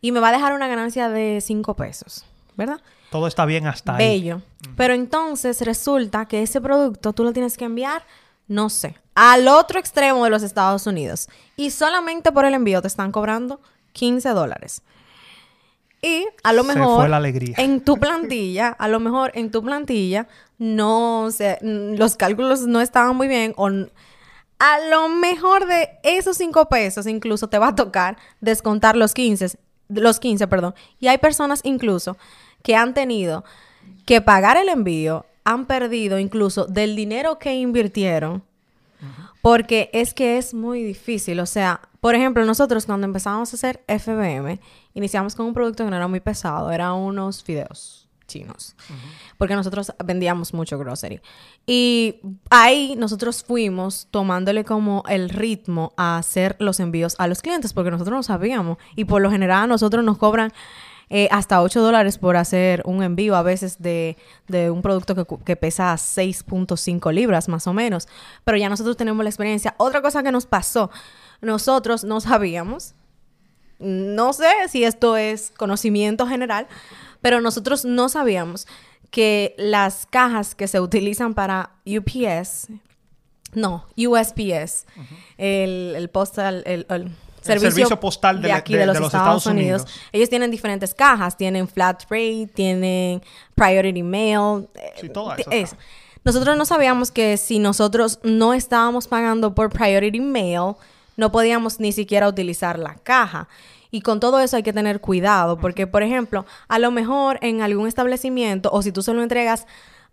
y 0.00 0.12
me 0.12 0.20
va 0.20 0.30
a 0.30 0.32
dejar 0.32 0.54
una 0.54 0.66
ganancia 0.66 1.10
de 1.10 1.42
5 1.42 1.76
pesos, 1.76 2.24
¿verdad? 2.56 2.80
Todo 3.10 3.26
está 3.26 3.44
bien 3.46 3.66
hasta 3.66 3.96
ahí. 3.96 4.20
Bello. 4.20 4.42
Pero 4.76 4.94
entonces 4.94 5.60
resulta 5.62 6.26
que 6.26 6.42
ese 6.42 6.60
producto 6.60 7.12
tú 7.12 7.24
lo 7.24 7.32
tienes 7.32 7.56
que 7.56 7.64
enviar, 7.64 8.04
no 8.46 8.70
sé, 8.70 8.96
al 9.14 9.48
otro 9.48 9.78
extremo 9.78 10.24
de 10.24 10.30
los 10.30 10.42
Estados 10.42 10.86
Unidos. 10.86 11.28
Y 11.56 11.70
solamente 11.70 12.32
por 12.32 12.44
el 12.44 12.54
envío 12.54 12.82
te 12.82 12.88
están 12.88 13.12
cobrando 13.12 13.60
15 13.92 14.28
dólares. 14.30 14.82
Y 16.00 16.26
a 16.44 16.52
lo 16.52 16.62
mejor 16.62 17.08
la 17.08 17.16
alegría. 17.16 17.56
en 17.58 17.80
tu 17.80 17.96
plantilla, 17.98 18.68
a 18.68 18.86
lo 18.86 19.00
mejor 19.00 19.32
en 19.34 19.50
tu 19.50 19.64
plantilla 19.64 20.28
no 20.58 21.30
sé, 21.30 21.58
los 21.62 22.16
cálculos 22.16 22.62
no 22.62 22.80
estaban 22.80 23.16
muy 23.16 23.28
bien 23.28 23.54
o 23.56 23.68
a 23.68 24.78
lo 24.90 25.08
mejor 25.08 25.66
de 25.66 25.88
esos 26.02 26.36
5 26.36 26.68
pesos 26.68 27.06
incluso 27.06 27.48
te 27.48 27.58
va 27.58 27.68
a 27.68 27.74
tocar 27.76 28.16
descontar 28.40 28.96
los 28.96 29.14
15, 29.14 29.56
los 29.88 30.18
15, 30.18 30.48
perdón. 30.48 30.74
Y 30.98 31.06
hay 31.06 31.18
personas 31.18 31.60
incluso 31.62 32.16
que 32.62 32.76
han 32.76 32.94
tenido 32.94 33.44
que 34.06 34.20
pagar 34.20 34.56
el 34.56 34.68
envío, 34.68 35.26
han 35.44 35.66
perdido 35.66 36.18
incluso 36.18 36.66
del 36.66 36.96
dinero 36.96 37.38
que 37.38 37.54
invirtieron, 37.54 38.42
porque 39.42 39.90
es 39.92 40.12
que 40.14 40.36
es 40.38 40.52
muy 40.52 40.82
difícil. 40.82 41.40
O 41.40 41.46
sea, 41.46 41.80
por 42.00 42.14
ejemplo, 42.14 42.44
nosotros 42.44 42.86
cuando 42.86 43.06
empezamos 43.06 43.52
a 43.52 43.56
hacer 43.56 43.82
FBM, 43.86 44.60
iniciamos 44.94 45.34
con 45.34 45.46
un 45.46 45.54
producto 45.54 45.84
que 45.84 45.90
no 45.90 45.96
era 45.96 46.08
muy 46.08 46.20
pesado, 46.20 46.70
eran 46.70 46.94
unos 46.94 47.42
fideos 47.42 48.08
chinos, 48.26 48.76
porque 49.38 49.56
nosotros 49.56 49.92
vendíamos 50.04 50.52
mucho 50.52 50.78
grocery. 50.78 51.20
Y 51.66 52.20
ahí 52.50 52.94
nosotros 52.96 53.42
fuimos 53.42 54.06
tomándole 54.10 54.64
como 54.64 55.02
el 55.08 55.30
ritmo 55.30 55.92
a 55.96 56.18
hacer 56.18 56.54
los 56.58 56.78
envíos 56.78 57.16
a 57.18 57.26
los 57.26 57.42
clientes, 57.42 57.72
porque 57.72 57.90
nosotros 57.90 58.14
no 58.14 58.22
sabíamos. 58.22 58.78
Y 58.94 59.06
por 59.06 59.22
lo 59.22 59.30
general 59.30 59.68
nosotros 59.68 60.04
nos 60.04 60.18
cobran 60.18 60.52
eh, 61.10 61.28
hasta 61.30 61.62
8 61.62 61.80
dólares 61.80 62.18
por 62.18 62.36
hacer 62.36 62.82
un 62.84 63.02
envío 63.02 63.36
a 63.36 63.42
veces 63.42 63.80
de, 63.80 64.16
un 64.70 64.82
producto 64.82 65.14
que, 65.14 65.24
que 65.44 65.56
pesa 65.56 65.94
6.5 65.94 67.12
libras 67.12 67.48
más 67.48 67.66
o 67.66 67.72
menos. 67.72 68.08
Pero 68.44 68.58
ya 68.58 68.68
nosotros 68.68 68.96
tenemos 68.96 69.22
la 69.24 69.30
experiencia. 69.30 69.74
Otra 69.78 70.02
cosa 70.02 70.22
que 70.22 70.32
nos 70.32 70.46
pasó, 70.46 70.90
nosotros 71.40 72.04
no 72.04 72.20
sabíamos, 72.20 72.94
no 73.78 74.32
sé 74.32 74.50
si 74.68 74.84
esto 74.84 75.16
es 75.16 75.52
conocimiento 75.56 76.26
general, 76.26 76.66
pero 77.20 77.40
nosotros 77.40 77.84
no 77.84 78.08
sabíamos 78.08 78.66
que 79.10 79.54
las 79.56 80.06
cajas 80.06 80.54
que 80.54 80.68
se 80.68 80.80
utilizan 80.80 81.34
para 81.34 81.70
UPS, 81.86 82.68
no, 83.54 83.86
USPS, 83.96 84.86
el, 85.38 85.94
el 85.96 86.10
postal, 86.10 86.62
el, 86.66 86.86
servicio, 87.48 87.98
postal 87.98 88.40
de, 88.40 88.52
aquí 88.52 88.74
de, 88.74 88.86
los, 88.86 88.98
Estados, 88.98 89.46
Unidos. 89.46 89.86
Ellos 90.12 90.28
tienen 90.28 90.50
diferentes 90.50 90.94
cajas, 90.94 91.36
tienen 91.36 91.66
flat 91.66 92.02
rate, 92.10 92.48
tienen 92.54 93.22
priority 93.54 94.02
mail. 94.02 94.68
Sí, 95.00 95.06
eh, 95.06 95.08
todo 95.10 95.34
eso. 95.50 95.76
Nosotros 96.24 96.56
no 96.56 96.64
sabíamos 96.64 97.10
que 97.10 97.36
si 97.36 97.58
nosotros 97.58 98.18
no 98.22 98.54
estábamos 98.54 99.08
pagando 99.08 99.54
por 99.54 99.70
priority 99.70 100.20
mail, 100.20 100.74
no 101.16 101.32
podíamos 101.32 101.80
ni 101.80 101.92
siquiera 101.92 102.28
utilizar 102.28 102.78
la 102.78 102.94
caja. 102.96 103.48
Y 103.90 104.02
con 104.02 104.20
todo 104.20 104.40
eso 104.40 104.56
hay 104.56 104.62
que 104.62 104.72
tener 104.72 105.00
cuidado, 105.00 105.58
porque, 105.58 105.86
por 105.86 106.02
ejemplo, 106.02 106.44
a 106.68 106.78
lo 106.78 106.90
mejor 106.90 107.38
en 107.40 107.62
algún 107.62 107.88
establecimiento, 107.88 108.68
o 108.72 108.82
si 108.82 108.92
tú 108.92 109.02
se 109.02 109.14
lo 109.14 109.22
entregas 109.22 109.66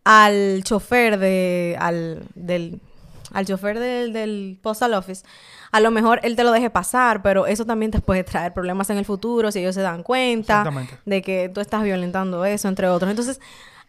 al 0.05 0.63
chofer 0.63 1.19
de, 1.19 1.75
al, 1.79 2.23
del, 2.35 2.79
al 3.35 3.45
chofer 3.45 3.79
del, 3.79 4.13
del 4.13 4.57
postal 4.61 4.93
office, 4.93 5.23
a 5.71 5.79
lo 5.79 5.91
mejor 5.91 6.19
él 6.23 6.35
te 6.35 6.43
lo 6.43 6.51
deje 6.51 6.69
pasar, 6.69 7.21
pero 7.21 7.47
eso 7.47 7.65
también 7.65 7.91
te 7.91 7.99
puede 7.99 8.23
traer 8.23 8.53
problemas 8.53 8.89
en 8.89 8.97
el 8.97 9.05
futuro 9.05 9.51
si 9.51 9.59
ellos 9.59 9.75
se 9.75 9.81
dan 9.81 10.03
cuenta 10.03 10.69
de 11.05 11.21
que 11.21 11.49
tú 11.53 11.59
estás 11.61 11.83
violentando 11.83 12.45
eso, 12.45 12.67
entre 12.67 12.87
otros. 12.87 13.09
Entonces, 13.09 13.39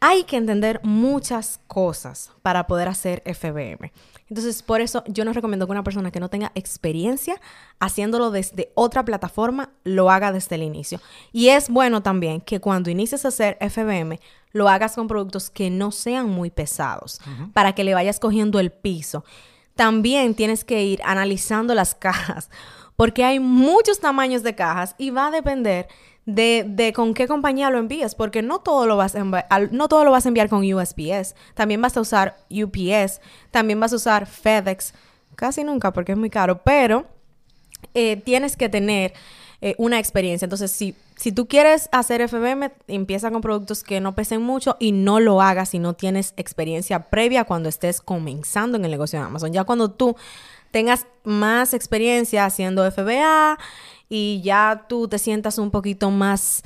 hay 0.01 0.25
que 0.25 0.37
entender 0.37 0.81
muchas 0.83 1.61
cosas 1.67 2.31
para 2.43 2.67
poder 2.67 2.89
hacer 2.89 3.23
FBM. 3.25 3.93
Entonces, 4.29 4.63
por 4.63 4.81
eso 4.81 5.05
yo 5.07 5.25
no 5.25 5.33
recomiendo 5.33 5.67
que 5.67 5.73
una 5.73 5.85
persona 5.85 6.11
que 6.11 6.19
no 6.19 6.29
tenga 6.29 6.51
experiencia 6.55 7.41
haciéndolo 7.79 8.33
desde 8.33 8.73
otra 8.75 9.05
plataforma 9.05 9.71
lo 9.85 10.11
haga 10.11 10.33
desde 10.33 10.57
el 10.57 10.65
inicio. 10.65 11.01
Y 11.33 11.49
es 11.49 11.71
bueno 11.71 12.03
también 12.03 12.41
que 12.41 12.61
cuando 12.61 12.91
inicies 12.91 13.25
a 13.25 13.29
hacer 13.29 13.57
FBM, 13.61 14.19
lo 14.57 14.69
hagas 14.69 14.95
con 14.95 15.07
productos 15.07 15.51
que 15.51 15.69
no 15.71 15.93
sean 15.93 16.29
muy 16.31 16.51
pesados, 16.51 17.21
para 17.53 17.75
que 17.75 17.85
le 17.85 17.95
vayas 17.95 18.19
cogiendo 18.19 18.59
el 18.59 18.73
piso. 18.73 19.25
También 19.75 20.35
tienes 20.35 20.65
que 20.65 20.83
ir 20.83 21.01
analizando 21.05 21.75
las 21.75 21.95
cajas, 22.07 22.51
porque 22.97 23.25
hay 23.25 23.39
muchos 23.39 24.01
tamaños 24.01 24.43
de 24.43 24.55
cajas 24.55 24.95
y 24.97 25.11
va 25.11 25.27
a 25.27 25.31
depender 25.31 25.89
de, 26.25 26.65
de, 26.67 26.93
con 26.95 27.13
qué 27.13 27.29
compañía 27.29 27.71
lo 27.71 27.79
envías, 27.79 28.15
porque 28.15 28.41
no 28.43 28.61
todo, 28.61 28.87
lo 28.87 28.97
vas 28.97 29.15
a 29.15 29.19
enviar, 29.19 29.47
no 29.71 29.89
todo 29.89 30.05
lo 30.05 30.11
vas 30.11 30.25
a 30.25 30.29
enviar 30.29 30.49
con 30.49 30.65
USPS. 30.65 31.35
También 31.55 31.81
vas 31.83 31.97
a 31.97 32.01
usar 32.01 32.39
UPS, 32.51 33.21
también 33.51 33.79
vas 33.79 33.93
a 33.93 33.97
usar 33.97 34.27
FedEx, 34.27 34.95
casi 35.37 35.63
nunca 35.65 35.93
porque 35.93 36.13
es 36.13 36.19
muy 36.19 36.31
caro, 36.31 36.63
pero 36.65 37.07
eh, 37.93 38.17
tienes 38.17 38.57
que 38.57 38.71
tener 38.71 39.13
eh, 39.61 39.75
una 39.77 39.99
experiencia. 39.99 40.47
Entonces, 40.47 40.73
si, 40.73 40.97
si 41.17 41.33
tú 41.33 41.49
quieres 41.49 41.89
hacer 41.93 42.27
FBM, 42.29 42.73
empieza 42.89 43.31
con 43.31 43.41
productos 43.41 43.83
que 43.83 44.01
no 44.01 44.15
pesen 44.15 44.43
mucho 44.43 44.77
y 44.79 44.93
no 44.93 45.19
lo 45.19 45.41
hagas 45.41 45.71
si 45.71 45.79
no 45.79 45.95
tienes 45.95 46.35
experiencia 46.37 47.09
previa 47.09 47.45
cuando 47.45 47.71
estés 47.71 48.03
comenzando 48.03 48.77
en 48.77 48.85
el 48.85 48.91
negocio 48.91 49.19
de 49.19 49.25
Amazon. 49.25 49.53
Ya 49.53 49.65
cuando 49.65 49.91
tú 49.91 50.15
tengas 50.71 51.07
más 51.25 51.73
experiencia 51.73 52.45
haciendo 52.45 52.89
FBA 52.91 53.59
y 54.11 54.43
ya 54.45 54.85
tú 54.89 55.09
te 55.09 55.19
sientas 55.19 55.59
un 55.59 55.71
poquito 55.71 56.11
más 56.11 56.63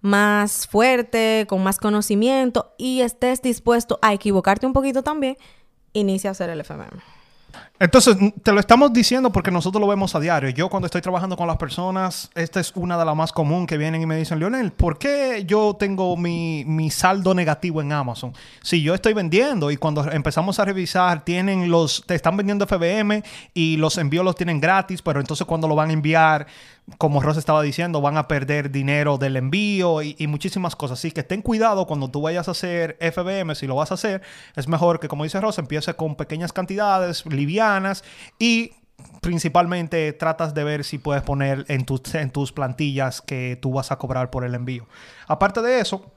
más 0.00 0.66
fuerte, 0.66 1.46
con 1.48 1.62
más 1.62 1.78
conocimiento 1.78 2.74
y 2.76 3.02
estés 3.02 3.40
dispuesto 3.40 4.00
a 4.02 4.12
equivocarte 4.12 4.66
un 4.66 4.72
poquito 4.72 5.04
también, 5.04 5.36
inicia 5.92 6.30
a 6.30 6.32
hacer 6.32 6.50
el 6.50 6.60
FMM. 6.60 7.00
Entonces, 7.82 8.16
te 8.44 8.52
lo 8.52 8.60
estamos 8.60 8.92
diciendo 8.92 9.32
porque 9.32 9.50
nosotros 9.50 9.80
lo 9.80 9.88
vemos 9.88 10.14
a 10.14 10.20
diario. 10.20 10.50
Yo 10.50 10.68
cuando 10.68 10.86
estoy 10.86 11.00
trabajando 11.00 11.36
con 11.36 11.48
las 11.48 11.56
personas, 11.56 12.30
esta 12.36 12.60
es 12.60 12.70
una 12.76 12.96
de 12.96 13.04
las 13.04 13.16
más 13.16 13.32
comunes 13.32 13.66
que 13.66 13.76
vienen 13.76 14.00
y 14.00 14.06
me 14.06 14.16
dicen, 14.16 14.38
Leonel, 14.38 14.70
¿por 14.70 14.98
qué 14.98 15.42
yo 15.48 15.74
tengo 15.76 16.16
mi, 16.16 16.90
saldo 16.92 17.34
negativo 17.34 17.82
en 17.82 17.90
Amazon? 17.90 18.34
Si 18.62 18.82
yo 18.82 18.94
estoy 18.94 19.14
vendiendo 19.14 19.68
y 19.72 19.78
cuando 19.78 20.08
empezamos 20.12 20.60
a 20.60 20.64
revisar, 20.64 21.24
tienen 21.24 21.72
los, 21.72 22.04
te 22.06 22.14
están 22.14 22.36
vendiendo 22.36 22.68
FBM 22.68 23.24
y 23.52 23.78
los 23.78 23.98
envíos 23.98 24.24
los 24.24 24.36
tienen 24.36 24.60
gratis, 24.60 25.02
pero 25.02 25.18
entonces 25.18 25.44
cuando 25.44 25.66
lo 25.66 25.74
van 25.74 25.90
a 25.90 25.94
enviar 25.94 26.46
como 26.98 27.22
Ross 27.22 27.36
estaba 27.36 27.62
diciendo, 27.62 28.00
van 28.00 28.16
a 28.16 28.26
perder 28.26 28.70
dinero 28.70 29.16
del 29.16 29.36
envío 29.36 30.02
y, 30.02 30.26
muchísimas 30.26 30.74
cosas. 30.74 30.98
Así 30.98 31.12
que 31.12 31.22
ten 31.22 31.40
cuidado 31.40 31.86
cuando 31.86 32.10
tú 32.10 32.20
vayas 32.20 32.48
a 32.48 32.50
hacer 32.50 32.96
FBM, 33.00 33.54
si 33.54 33.66
lo 33.66 33.76
vas 33.76 33.92
a 33.92 33.94
hacer, 33.94 34.20
es 34.56 34.66
mejor 34.66 34.98
que, 34.98 35.06
como 35.06 35.22
dice 35.22 35.40
Ross, 35.40 35.58
empiece 35.58 35.94
con 35.94 36.16
pequeñas 36.16 36.52
cantidades, 36.52 37.24
livianas 37.26 37.71
y 38.38 38.72
principalmente 39.20 40.12
tratas 40.12 40.54
de 40.54 40.64
ver 40.64 40.84
si 40.84 40.98
puedes 40.98 41.22
poner 41.22 41.64
en 41.68 41.84
tus, 41.84 42.14
en 42.14 42.30
tus 42.30 42.52
plantillas 42.52 43.20
que 43.20 43.58
tú 43.60 43.72
vas 43.72 43.92
a 43.92 43.98
cobrar 43.98 44.30
por 44.30 44.44
el 44.44 44.54
envío. 44.54 44.86
Aparte 45.26 45.62
de 45.62 45.80
eso, 45.80 46.12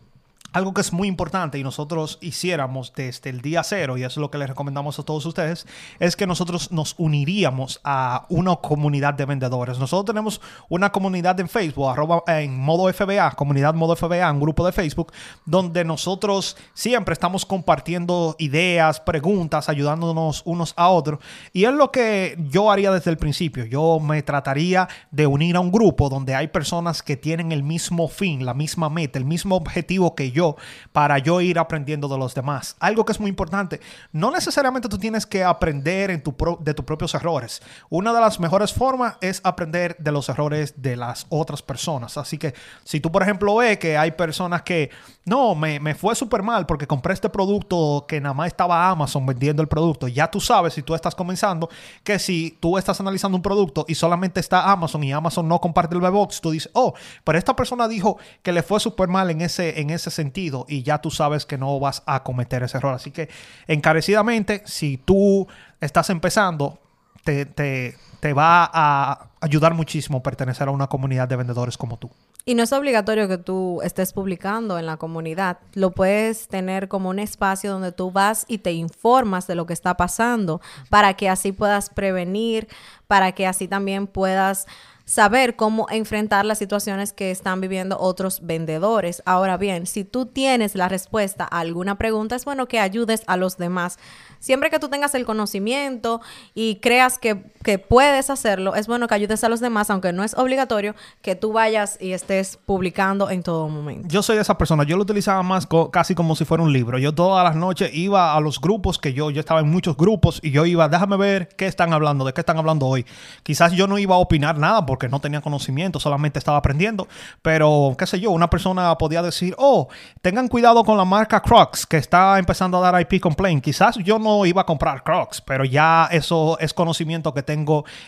algo 0.55 0.73
que 0.73 0.81
es 0.81 0.93
muy 0.93 1.07
importante 1.07 1.59
y 1.59 1.63
nosotros 1.63 2.17
hiciéramos 2.21 2.93
desde 2.95 3.29
el 3.29 3.41
día 3.41 3.61
cero, 3.63 3.97
y 3.97 4.03
eso 4.03 4.19
es 4.19 4.21
lo 4.21 4.31
que 4.31 4.37
les 4.37 4.47
recomendamos 4.47 4.97
a 4.99 5.03
todos 5.03 5.25
ustedes, 5.25 5.67
es 5.99 6.15
que 6.15 6.25
nosotros 6.25 6.71
nos 6.71 6.95
uniríamos 6.97 7.81
a 7.83 8.25
una 8.29 8.55
comunidad 8.55 9.15
de 9.15 9.25
vendedores. 9.25 9.79
Nosotros 9.79 10.05
tenemos 10.05 10.39
una 10.69 10.91
comunidad 10.91 11.37
en 11.41 11.49
Facebook, 11.49 11.93
en 12.27 12.57
modo 12.57 12.91
FBA, 12.91 13.31
comunidad 13.31 13.73
modo 13.73 13.95
FBA, 13.95 14.31
un 14.31 14.39
grupo 14.39 14.65
de 14.65 14.71
Facebook, 14.71 15.11
donde 15.45 15.83
nosotros 15.83 16.55
siempre 16.73 17.13
estamos 17.13 17.45
compartiendo 17.45 18.35
ideas, 18.39 19.01
preguntas, 19.01 19.67
ayudándonos 19.67 20.41
unos 20.45 20.73
a 20.77 20.87
otros. 20.87 21.19
Y 21.51 21.65
es 21.65 21.73
lo 21.73 21.91
que 21.91 22.37
yo 22.49 22.71
haría 22.71 22.91
desde 22.91 23.11
el 23.11 23.17
principio. 23.17 23.65
Yo 23.65 23.99
me 23.99 24.23
trataría 24.23 24.87
de 25.11 25.27
unir 25.27 25.57
a 25.57 25.59
un 25.59 25.71
grupo 25.71 26.07
donde 26.07 26.33
hay 26.33 26.47
personas 26.47 27.03
que 27.03 27.17
tienen 27.17 27.51
el 27.51 27.63
mismo 27.63 28.07
fin, 28.07 28.45
la 28.45 28.53
misma 28.53 28.89
meta, 28.89 29.19
el 29.19 29.25
mismo 29.25 29.55
objetivo 29.55 30.15
que 30.15 30.31
yo 30.31 30.44
para 30.91 31.17
yo 31.19 31.41
ir 31.41 31.57
aprendiendo 31.59 32.07
de 32.07 32.17
los 32.17 32.35
demás. 32.35 32.75
Algo 32.79 33.05
que 33.05 33.11
es 33.11 33.19
muy 33.19 33.29
importante, 33.29 33.79
no 34.11 34.31
necesariamente 34.31 34.89
tú 34.89 34.97
tienes 34.97 35.25
que 35.25 35.43
aprender 35.43 36.11
en 36.11 36.21
tu 36.21 36.35
de 36.59 36.73
tus 36.73 36.85
propios 36.85 37.13
errores. 37.15 37.61
Una 37.89 38.13
de 38.13 38.21
las 38.21 38.39
mejores 38.39 38.73
formas 38.73 39.15
es 39.21 39.41
aprender 39.43 39.95
de 39.99 40.11
los 40.11 40.29
errores 40.29 40.73
de 40.81 40.95
las 40.95 41.25
otras 41.29 41.61
personas. 41.61 42.17
Así 42.17 42.37
que 42.37 42.53
si 42.83 42.99
tú, 42.99 43.11
por 43.11 43.23
ejemplo, 43.23 43.55
ves 43.55 43.77
que 43.77 43.97
hay 43.97 44.11
personas 44.11 44.61
que, 44.61 44.89
no, 45.25 45.55
me, 45.55 45.79
me 45.79 45.95
fue 45.95 46.15
súper 46.15 46.43
mal 46.43 46.65
porque 46.65 46.87
compré 46.87 47.13
este 47.13 47.29
producto 47.29 48.05
que 48.07 48.21
nada 48.21 48.33
más 48.33 48.47
estaba 48.47 48.89
Amazon 48.89 49.25
vendiendo 49.25 49.61
el 49.61 49.67
producto, 49.67 50.07
ya 50.07 50.29
tú 50.29 50.39
sabes 50.39 50.73
si 50.73 50.83
tú 50.83 50.93
estás 50.93 51.15
comenzando 51.15 51.69
que 52.03 52.19
si 52.19 52.57
tú 52.59 52.77
estás 52.77 52.99
analizando 52.99 53.35
un 53.35 53.41
producto 53.41 53.85
y 53.87 53.95
solamente 53.95 54.39
está 54.39 54.71
Amazon 54.71 55.03
y 55.03 55.11
Amazon 55.11 55.47
no 55.47 55.59
comparte 55.59 55.95
el 55.95 56.01
box, 56.01 56.41
tú 56.41 56.51
dices, 56.51 56.69
oh, 56.73 56.93
pero 57.23 57.37
esta 57.37 57.55
persona 57.55 57.87
dijo 57.87 58.17
que 58.43 58.51
le 58.51 58.63
fue 58.63 58.79
súper 58.79 59.07
mal 59.07 59.29
en 59.31 59.41
ese, 59.41 59.79
en 59.79 59.89
ese 59.89 60.11
sentido 60.11 60.34
y 60.35 60.83
ya 60.83 60.99
tú 60.99 61.11
sabes 61.11 61.45
que 61.45 61.57
no 61.57 61.79
vas 61.79 62.03
a 62.05 62.23
cometer 62.23 62.63
ese 62.63 62.77
error. 62.77 62.93
Así 62.93 63.11
que 63.11 63.29
encarecidamente, 63.67 64.63
si 64.65 64.97
tú 64.97 65.47
estás 65.79 66.09
empezando, 66.09 66.79
te, 67.23 67.45
te, 67.45 67.97
te 68.19 68.33
va 68.33 68.69
a 68.71 69.29
ayudar 69.41 69.73
muchísimo 69.73 70.21
pertenecer 70.21 70.67
a 70.67 70.71
una 70.71 70.87
comunidad 70.87 71.27
de 71.27 71.35
vendedores 71.35 71.77
como 71.77 71.97
tú. 71.97 72.09
Y 72.47 72.53
no 72.53 72.61
es 72.61 72.71
obligatorio 72.73 73.27
que 73.27 73.39
tú 73.39 73.81
estés 73.83 74.13
publicando 74.13 74.77
en 74.77 74.85
la 74.85 74.97
comunidad. 74.97 75.57
Lo 75.73 75.91
puedes 75.91 76.47
tener 76.47 76.87
como 76.87 77.09
un 77.09 77.17
espacio 77.17 77.71
donde 77.71 77.91
tú 77.91 78.11
vas 78.11 78.45
y 78.47 78.59
te 78.59 78.71
informas 78.73 79.47
de 79.47 79.55
lo 79.55 79.65
que 79.65 79.73
está 79.73 79.97
pasando 79.97 80.61
para 80.91 81.15
que 81.15 81.27
así 81.27 81.51
puedas 81.51 81.89
prevenir, 81.89 82.67
para 83.07 83.31
que 83.31 83.47
así 83.47 83.67
también 83.67 84.05
puedas 84.05 84.67
saber 85.05 85.55
cómo 85.55 85.87
enfrentar 85.89 86.45
las 86.45 86.57
situaciones 86.57 87.13
que 87.13 87.31
están 87.31 87.61
viviendo 87.61 87.97
otros 87.99 88.41
vendedores. 88.45 89.21
Ahora 89.25 89.57
bien, 89.57 89.85
si 89.85 90.03
tú 90.03 90.25
tienes 90.25 90.75
la 90.75 90.89
respuesta 90.89 91.47
a 91.49 91.59
alguna 91.59 91.97
pregunta, 91.97 92.35
es 92.35 92.45
bueno 92.45 92.67
que 92.67 92.79
ayudes 92.79 93.23
a 93.27 93.37
los 93.37 93.57
demás 93.57 93.97
siempre 94.45 94.69
que 94.69 94.77
tú 94.77 94.89
tengas 94.89 95.15
el 95.15 95.25
conocimiento 95.25 96.21
y 96.53 96.75
creas 96.75 97.17
que, 97.17 97.51
puedes 97.89 98.29
hacerlo, 98.29 98.75
es 98.75 98.87
bueno 98.87 99.07
que 99.07 99.15
ayudes 99.15 99.43
a 99.43 99.49
los 99.49 99.59
demás, 99.59 99.89
aunque 99.89 100.13
no 100.13 100.23
es 100.23 100.35
obligatorio 100.35 100.95
que 101.21 101.35
tú 101.35 101.51
vayas 101.51 101.97
y 101.99 102.13
estés 102.13 102.57
publicando 102.65 103.29
en 103.29 103.43
todo 103.43 103.67
momento. 103.67 104.07
Yo 104.07 104.21
soy 104.21 104.35
de 104.35 104.43
esa 104.43 104.57
persona, 104.57 104.83
yo 104.83 104.95
lo 104.97 105.03
utilizaba 105.03 105.41
más 105.43 105.67
casi 105.91 106.15
como 106.15 106.35
si 106.35 106.45
fuera 106.45 106.63
un 106.63 106.71
libro. 106.71 106.97
Yo 106.97 107.13
todas 107.13 107.43
las 107.43 107.55
noches 107.55 107.89
iba 107.93 108.35
a 108.35 108.39
los 108.39 108.61
grupos 108.61 108.99
que 108.99 109.13
yo, 109.13 109.31
yo 109.31 109.39
estaba 109.39 109.61
en 109.61 109.69
muchos 109.69 109.97
grupos 109.97 110.39
y 110.43 110.51
yo 110.51 110.65
iba, 110.65 110.87
déjame 110.87 111.17
ver 111.17 111.49
qué 111.57 111.65
están 111.65 111.91
hablando, 111.93 112.23
de 112.23 112.33
qué 112.33 112.41
están 112.41 112.57
hablando 112.57 112.85
hoy. 112.85 113.05
Quizás 113.43 113.71
yo 113.71 113.87
no 113.87 113.97
iba 113.97 114.15
a 114.15 114.19
opinar 114.19 114.57
nada 114.59 114.85
porque 114.85 115.09
no 115.09 115.19
tenía 115.19 115.41
conocimiento, 115.41 115.99
solamente 115.99 116.37
estaba 116.39 116.57
aprendiendo, 116.57 117.07
pero 117.41 117.95
qué 117.97 118.05
sé 118.05 118.19
yo, 118.19 118.31
una 118.31 118.49
persona 118.49 118.95
podía 118.97 119.21
decir, 119.21 119.55
oh, 119.57 119.87
tengan 120.21 120.47
cuidado 120.47 120.83
con 120.83 120.97
la 120.97 121.05
marca 121.05 121.41
Crocs 121.41 121.85
que 121.85 121.97
está 121.97 122.37
empezando 122.37 122.77
a 122.77 122.91
dar 122.91 123.01
IP 123.01 123.19
complaint. 123.19 123.63
Quizás 123.63 123.97
yo 123.97 124.19
no 124.19 124.45
iba 124.45 124.61
a 124.61 124.65
comprar 124.65 125.03
Crocs, 125.03 125.41
pero 125.41 125.65
ya 125.65 126.07
eso 126.11 126.59
es 126.59 126.73
conocimiento 126.73 127.33
que 127.33 127.41
tengo 127.41 127.54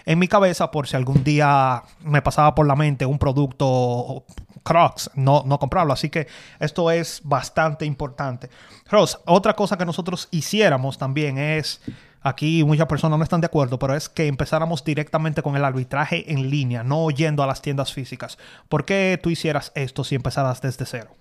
en 0.06 0.20
mi 0.20 0.28
cabeza 0.28 0.72
por 0.72 0.88
si 0.88 0.96
algún 0.96 1.24
día 1.24 1.84
me 2.02 2.22
pasaba 2.22 2.54
por 2.56 2.68
la 2.68 2.76
mente 2.76 3.06
un 3.06 3.20
producto 3.20 4.26
Crocs, 4.68 5.12
no, 5.16 5.44
no 5.46 5.60
comprarlo. 5.60 5.94
Así 5.94 6.10
que 6.10 6.28
esto 6.60 6.92
es 6.92 7.22
bastante 7.24 7.86
importante. 7.86 8.50
Ross, 8.90 9.20
otra 9.26 9.54
cosa 9.54 9.78
que 9.78 9.86
nosotros 9.86 10.28
hiciéramos 10.32 10.98
también 10.98 11.38
es 11.38 11.82
aquí 12.22 12.64
muchas 12.66 12.88
personas 12.88 13.18
no 13.18 13.24
están 13.24 13.42
de 13.42 13.48
acuerdo, 13.48 13.80
pero 13.80 13.96
es 13.96 14.10
que 14.10 14.28
empezáramos 14.28 14.84
directamente 14.84 15.42
con 15.42 15.56
el 15.56 15.64
arbitraje 15.64 16.32
en 16.32 16.50
línea, 16.50 16.84
no 16.84 17.10
yendo 17.10 17.44
a 17.44 17.48
las 17.48 17.62
tiendas 17.62 17.94
físicas. 17.94 18.38
¿Por 18.68 18.84
qué 18.84 19.20
tú 19.22 19.30
hicieras 19.30 19.72
esto 19.76 20.04
si 20.04 20.16
empezaras 20.16 20.62
desde 20.62 20.86
cero? 20.86 21.12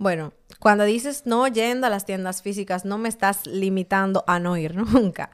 Bueno, 0.00 0.32
cuando 0.60 0.84
dices 0.84 1.24
no 1.26 1.46
yendo 1.46 1.86
a 1.86 1.90
las 1.90 2.06
tiendas 2.06 2.40
físicas, 2.40 2.86
no 2.86 2.96
me 2.96 3.10
estás 3.10 3.46
limitando 3.46 4.24
a 4.26 4.38
no 4.38 4.56
ir 4.56 4.74
nunca, 4.94 5.28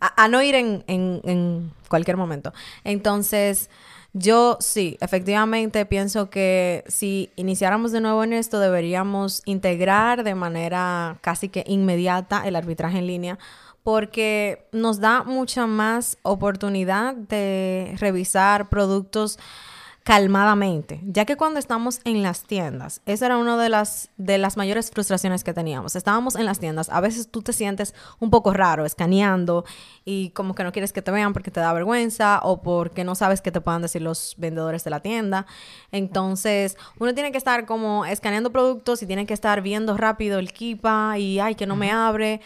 a, 0.00 0.26
no 0.26 0.42
ir 0.42 0.56
en, 0.56 0.82
en, 0.88 1.72
cualquier 1.88 2.16
momento. 2.16 2.52
Entonces, 2.82 3.70
yo 4.14 4.56
sí, 4.58 4.98
efectivamente 5.00 5.86
pienso 5.86 6.30
que 6.30 6.82
si 6.88 7.30
iniciáramos 7.36 7.92
de 7.92 8.00
nuevo 8.00 8.24
en 8.24 8.32
esto, 8.32 8.58
deberíamos 8.58 9.40
integrar 9.44 10.24
de 10.24 10.34
manera 10.34 11.18
casi 11.20 11.48
que 11.48 11.62
inmediata 11.68 12.42
el 12.44 12.56
arbitraje 12.56 12.98
en 12.98 13.06
línea 13.06 13.38
porque 13.84 14.66
nos 14.72 14.98
da 14.98 15.22
mucha 15.22 15.68
más 15.68 16.18
oportunidad 16.22 17.14
de 17.14 17.94
revisar 18.00 18.68
productos 18.68 19.38
calmadamente, 20.08 21.02
ya 21.04 21.26
que 21.26 21.36
cuando 21.36 21.58
estamos 21.58 22.00
en 22.04 22.22
las 22.22 22.44
tiendas, 22.44 23.02
esa 23.04 23.26
era 23.26 23.36
una 23.36 23.62
de 23.62 23.68
las, 23.68 24.08
de 24.16 24.38
las 24.38 24.56
mayores 24.56 24.90
frustraciones 24.90 25.44
que 25.44 25.52
teníamos. 25.52 25.96
Estábamos 25.96 26.34
en 26.34 26.46
las 26.46 26.58
tiendas, 26.58 26.88
a 26.88 27.02
veces 27.02 27.30
tú 27.30 27.42
te 27.42 27.52
sientes 27.52 27.94
un 28.18 28.30
poco 28.30 28.54
raro 28.54 28.86
escaneando 28.86 29.66
y 30.06 30.30
como 30.30 30.54
que 30.54 30.64
no 30.64 30.72
quieres 30.72 30.94
que 30.94 31.02
te 31.02 31.10
vean 31.10 31.34
porque 31.34 31.50
te 31.50 31.60
da 31.60 31.74
vergüenza 31.74 32.40
o 32.42 32.62
porque 32.62 33.04
no 33.04 33.14
sabes 33.14 33.42
qué 33.42 33.52
te 33.52 33.60
puedan 33.60 33.82
decir 33.82 34.00
los 34.00 34.34
vendedores 34.38 34.82
de 34.82 34.88
la 34.88 35.00
tienda. 35.00 35.44
Entonces, 35.92 36.78
uno 36.98 37.12
tiene 37.12 37.30
que 37.30 37.36
estar 37.36 37.66
como 37.66 38.06
escaneando 38.06 38.50
productos 38.50 39.02
y 39.02 39.06
tiene 39.06 39.26
que 39.26 39.34
estar 39.34 39.60
viendo 39.60 39.94
rápido 39.98 40.38
el 40.38 40.54
kipa 40.54 41.18
y 41.18 41.38
ay, 41.38 41.54
que 41.54 41.66
no 41.66 41.76
me 41.76 41.90
abre. 41.90 42.40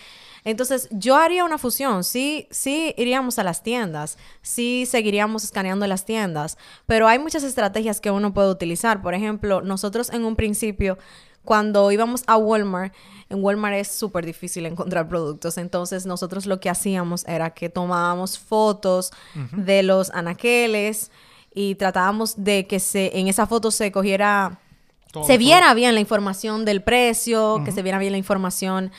Entonces, 0.44 0.88
yo 0.90 1.16
haría 1.16 1.44
una 1.44 1.58
fusión. 1.58 2.02
Sí, 2.04 2.48
sí 2.50 2.94
iríamos 2.96 3.38
a 3.38 3.44
las 3.44 3.62
tiendas, 3.62 4.18
sí 4.42 4.86
seguiríamos 4.86 5.44
escaneando 5.44 5.86
las 5.86 6.04
tiendas, 6.04 6.58
pero 6.86 7.06
hay 7.06 7.18
muchas 7.18 7.44
estrategias 7.44 8.00
que 8.00 8.10
uno 8.10 8.34
puede 8.34 8.50
utilizar. 8.50 9.02
Por 9.02 9.14
ejemplo, 9.14 9.60
nosotros 9.60 10.10
en 10.10 10.24
un 10.24 10.34
principio, 10.34 10.98
cuando 11.44 11.90
íbamos 11.92 12.24
a 12.26 12.36
Walmart, 12.36 12.92
en 13.28 13.42
Walmart 13.42 13.76
es 13.76 13.88
súper 13.88 14.26
difícil 14.26 14.66
encontrar 14.66 15.08
productos. 15.08 15.58
Entonces, 15.58 16.06
nosotros 16.06 16.46
lo 16.46 16.60
que 16.60 16.70
hacíamos 16.70 17.24
era 17.26 17.50
que 17.50 17.68
tomábamos 17.68 18.38
fotos 18.38 19.12
de 19.52 19.82
los 19.82 20.10
anaqueles 20.10 21.10
y 21.54 21.76
tratábamos 21.76 22.34
de 22.42 22.66
que 22.66 22.80
se, 22.80 23.16
en 23.18 23.28
esa 23.28 23.46
foto 23.46 23.70
se 23.70 23.92
cogiera, 23.92 24.58
se 25.24 25.38
viera 25.38 25.72
bien 25.74 25.94
la 25.94 26.00
información 26.00 26.64
del 26.64 26.82
precio, 26.82 27.62
que 27.64 27.72
se 27.72 27.82
viera 27.82 27.98
bien 27.98 28.12
la 28.12 28.18
información 28.18 28.90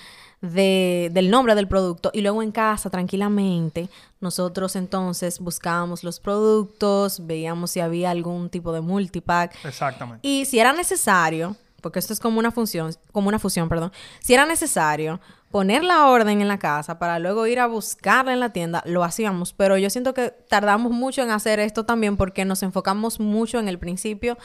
de, 0.43 1.10
del 1.13 1.32
nombre 1.32 1.56
del 1.56 1.69
producto 1.69 2.12
y 2.13 2.21
luego 2.21 2.43
en 2.43 2.51
casa 2.51 2.89
tranquilamente 2.89 3.89
nosotros 4.19 4.75
entonces 4.75 5.39
buscábamos 5.39 6.03
los 6.03 6.19
productos, 6.19 7.25
veíamos 7.25 7.71
si 7.71 7.79
había 7.79 8.12
algún 8.12 8.49
tipo 8.49 8.73
de 8.73 8.82
multipack. 8.82 9.56
Exactamente. 9.65 10.27
Y 10.27 10.45
si 10.45 10.60
era 10.60 10.73
necesario, 10.73 11.56
porque 11.82 11.99
esto 11.99 12.12
es 12.12 12.19
como 12.19 12.39
una 12.39 12.51
función, 12.51 12.93
como 13.13 13.29
una 13.29 13.39
fusión, 13.39 13.69
perdón, 13.69 13.93
si 14.19 14.34
era 14.34 14.45
necesario 14.45 15.21
poner 15.49 15.84
la 15.84 16.08
orden 16.08 16.41
en 16.41 16.47
la 16.47 16.58
casa 16.58 16.97
para 16.99 17.19
luego 17.19 17.45
ir 17.47 17.60
a 17.60 17.67
buscarla 17.67 18.34
en 18.34 18.39
la 18.39 18.49
tienda, 18.49 18.82
lo 18.86 19.03
hacíamos, 19.03 19.53
pero 19.53 19.77
yo 19.77 19.89
siento 19.89 20.13
que 20.13 20.32
tardamos 20.49 20.91
mucho 20.91 21.21
en 21.21 21.29
hacer 21.29 21.60
esto 21.60 21.86
también 21.86 22.17
porque 22.17 22.43
nos 22.43 22.63
enfocamos 22.63 23.19
mucho 23.19 23.60
en 23.60 23.67
el 23.67 23.77
principio 23.77 24.38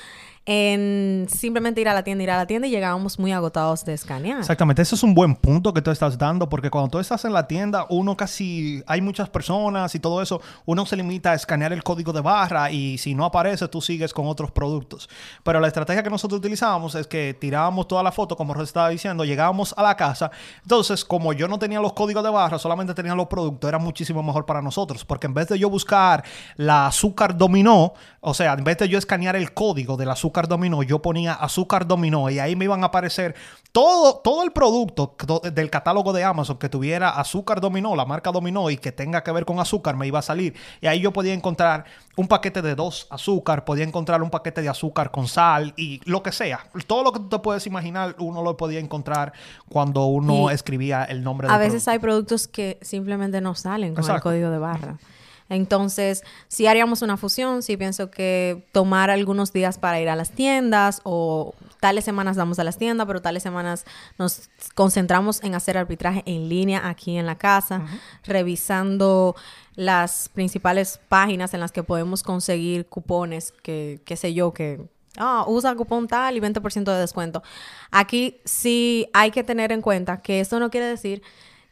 en 0.51 1.27
simplemente 1.29 1.79
ir 1.83 1.91
a 1.91 1.93
la 1.93 2.03
tienda, 2.03 2.25
ir 2.25 2.31
a 2.31 2.39
la 2.39 2.47
tienda 2.47 2.67
y 2.67 2.71
llegábamos 2.71 3.19
muy 3.19 3.33
agotados 3.33 3.85
de 3.85 3.93
escanear. 3.93 4.39
Exactamente, 4.39 4.81
ese 4.81 4.95
es 4.95 5.03
un 5.03 5.13
buen 5.13 5.37
punto 5.37 5.75
que 5.75 5.83
tú 5.83 5.91
estás 5.91 6.17
dando, 6.17 6.49
porque 6.49 6.71
cuando 6.71 6.89
tú 6.89 6.99
estás 6.99 7.27
en 7.27 7.35
la 7.35 7.47
tienda, 7.47 7.85
uno 7.91 8.17
casi, 8.17 8.83
hay 8.87 9.03
muchas 9.03 9.29
personas 9.29 9.95
y 9.95 10.01
todo 10.01 10.23
eso, 10.23 10.41
uno 10.65 10.87
se 10.87 10.97
limita 10.97 11.33
a 11.33 11.35
escanear 11.35 11.75
el 11.75 11.83
código 11.85 12.15
de 12.15 12.23
barra 12.23 12.71
y 12.71 12.97
si 12.97 13.15
no 13.15 13.27
aparece, 13.27 13.69
tú 13.69 13.83
sigues 13.83 14.15
con 14.15 14.27
otros 14.27 14.51
productos. 14.51 15.11
Pero 15.43 15.61
la 15.61 15.67
estrategia 15.67 16.03
que 16.03 16.09
nosotros 16.09 16.39
utilizábamos 16.39 16.95
es 16.95 17.07
que 17.07 17.37
tirábamos 17.39 17.87
toda 17.87 18.03
la 18.03 18.11
foto, 18.11 18.35
como 18.35 18.55
Ros 18.55 18.69
estaba 18.69 18.89
diciendo, 18.89 19.27
llegábamos 19.27 19.75
a 19.77 19.83
la 19.83 19.99
casa, 19.99 20.31
entonces 20.63 21.05
como 21.05 21.35
yo 21.35 21.47
no 21.47 21.59
tenía 21.59 21.79
los 21.79 21.93
códigos 21.93 22.25
de 22.25 22.31
barra, 22.31 22.59
solamente 22.59 22.95
tenía 22.95 23.15
los 23.15 23.27
productos, 23.27 23.69
era 23.69 23.79
muchísimo 23.79 24.23
mejor 24.23 24.47
para 24.47 24.63
nosotros, 24.63 25.05
porque 25.05 25.27
en 25.27 25.35
vez 25.35 25.49
de 25.49 25.59
yo 25.59 25.69
buscar 25.69 26.25
la 26.57 26.87
azúcar 26.87 27.37
dominó, 27.37 27.93
o 28.21 28.33
sea, 28.33 28.55
en 28.55 28.65
vez 28.65 28.79
de 28.79 28.89
yo 28.89 28.97
escanear 28.97 29.37
el 29.37 29.53
código 29.53 29.99
del 29.99 30.09
azúcar 30.09 30.38
dominó, 30.47 30.83
yo 30.85 31.03
ponía 31.03 31.33
azúcar 31.33 31.87
dominó 31.87 32.31
y 32.31 32.39
ahí 32.39 32.55
me 32.55 32.67
iban 32.67 32.85
a 32.85 32.87
aparecer 32.87 33.35
todo, 33.73 34.19
todo 34.19 34.45
el 34.45 34.53
producto 34.53 35.15
del 35.53 35.71
catálogo 35.71 36.13
de 36.13 36.25
Amazon 36.25 36.59
que 36.59 36.69
tuviera 36.69 37.11
azúcar 37.11 37.61
dominó, 37.61 37.97
la 37.97 38.05
marca 38.05 38.31
dominó 38.31 38.71
y 38.71 38.77
que 38.77 38.93
tenga 38.93 39.25
que 39.25 39.33
ver 39.33 39.45
con 39.45 39.59
azúcar, 39.59 39.97
me 39.97 40.07
iba 40.07 40.19
a 40.19 40.23
salir. 40.23 40.55
Y 40.81 40.87
ahí 40.87 41.01
yo 41.01 41.13
podía 41.13 41.35
encontrar 41.35 41.85
un 42.17 42.29
paquete 42.29 42.63
de 42.63 42.75
dos 42.75 43.07
azúcar, 43.11 43.65
podía 43.65 43.85
encontrar 43.85 44.23
un 44.23 44.31
paquete 44.31 44.63
de 44.63 44.69
azúcar 44.69 45.11
con 45.11 45.29
sal 45.29 45.75
y 45.77 46.01
lo 46.05 46.23
que 46.23 46.33
sea. 46.33 46.67
Todo 46.87 47.03
lo 47.03 47.13
que 47.13 47.21
tú 47.21 47.29
te 47.29 47.39
puedes 47.39 47.67
imaginar, 47.67 48.15
uno 48.19 48.43
lo 48.43 48.57
podía 48.57 48.81
encontrar 48.81 49.33
cuando 49.69 50.07
uno 50.07 50.51
escribía 50.51 51.05
el 51.05 51.23
nombre 51.23 51.49
de 51.49 51.55
A 51.55 51.59
veces 51.59 51.87
hay 51.89 51.99
productos 51.99 52.49
que 52.49 52.79
simplemente 52.83 53.41
no 53.41 53.55
salen 53.55 53.95
con 53.95 54.09
el 54.09 54.21
código 54.21 54.51
de 54.51 54.59
barra. 54.59 54.99
Entonces, 55.49 56.25
si 56.49 56.67
haríamos 56.67 57.03
una 57.03 57.17
fusión, 57.17 57.63
sí 57.63 57.77
pienso 57.77 58.11
que 58.11 58.67
tomar 58.73 59.11
algunos 59.11 59.53
días 59.53 59.79
para 59.79 60.01
ir 60.01 60.09
a 60.09 60.17
las 60.17 60.31
tiendas 60.31 61.01
o 61.05 61.55
tales 61.81 62.05
semanas 62.05 62.37
vamos 62.37 62.59
a 62.59 62.65
las 62.65 62.77
tiendas, 62.77 63.07
pero 63.07 63.23
tales 63.23 63.43
semanas 63.43 63.85
nos 64.19 64.51
concentramos 64.75 65.43
en 65.43 65.55
hacer 65.55 65.79
arbitraje 65.79 66.23
en 66.27 66.49
línea 66.49 66.89
aquí 66.89 67.17
en 67.17 67.27
la 67.27 67.39
casa, 67.39 67.87
revisando 68.25 69.37
las 69.75 70.29
principales 70.29 71.01
páginas 71.09 71.55
en 71.55 71.61
las 71.61 71.73
que 71.73 71.83
podemos 71.83 72.23
conseguir 72.23 72.87
cupones 72.87 73.53
que, 73.63 74.01
qué 74.05 74.17
sé 74.17 74.35
yo, 74.35 74.53
que 74.53 74.81
ah, 75.17 75.45
usa 75.47 75.75
cupón 75.77 76.09
tal 76.09 76.37
y 76.37 76.41
20% 76.41 76.85
de 76.85 77.01
descuento. 77.01 77.43
Aquí 77.91 78.41
sí 78.45 79.09
hay 79.13 79.31
que 79.31 79.45
tener 79.45 79.73
en 79.73 79.81
cuenta 79.81 80.21
que 80.21 80.41
esto 80.41 80.59
no 80.59 80.71
quiere 80.71 80.87
decir 80.87 81.23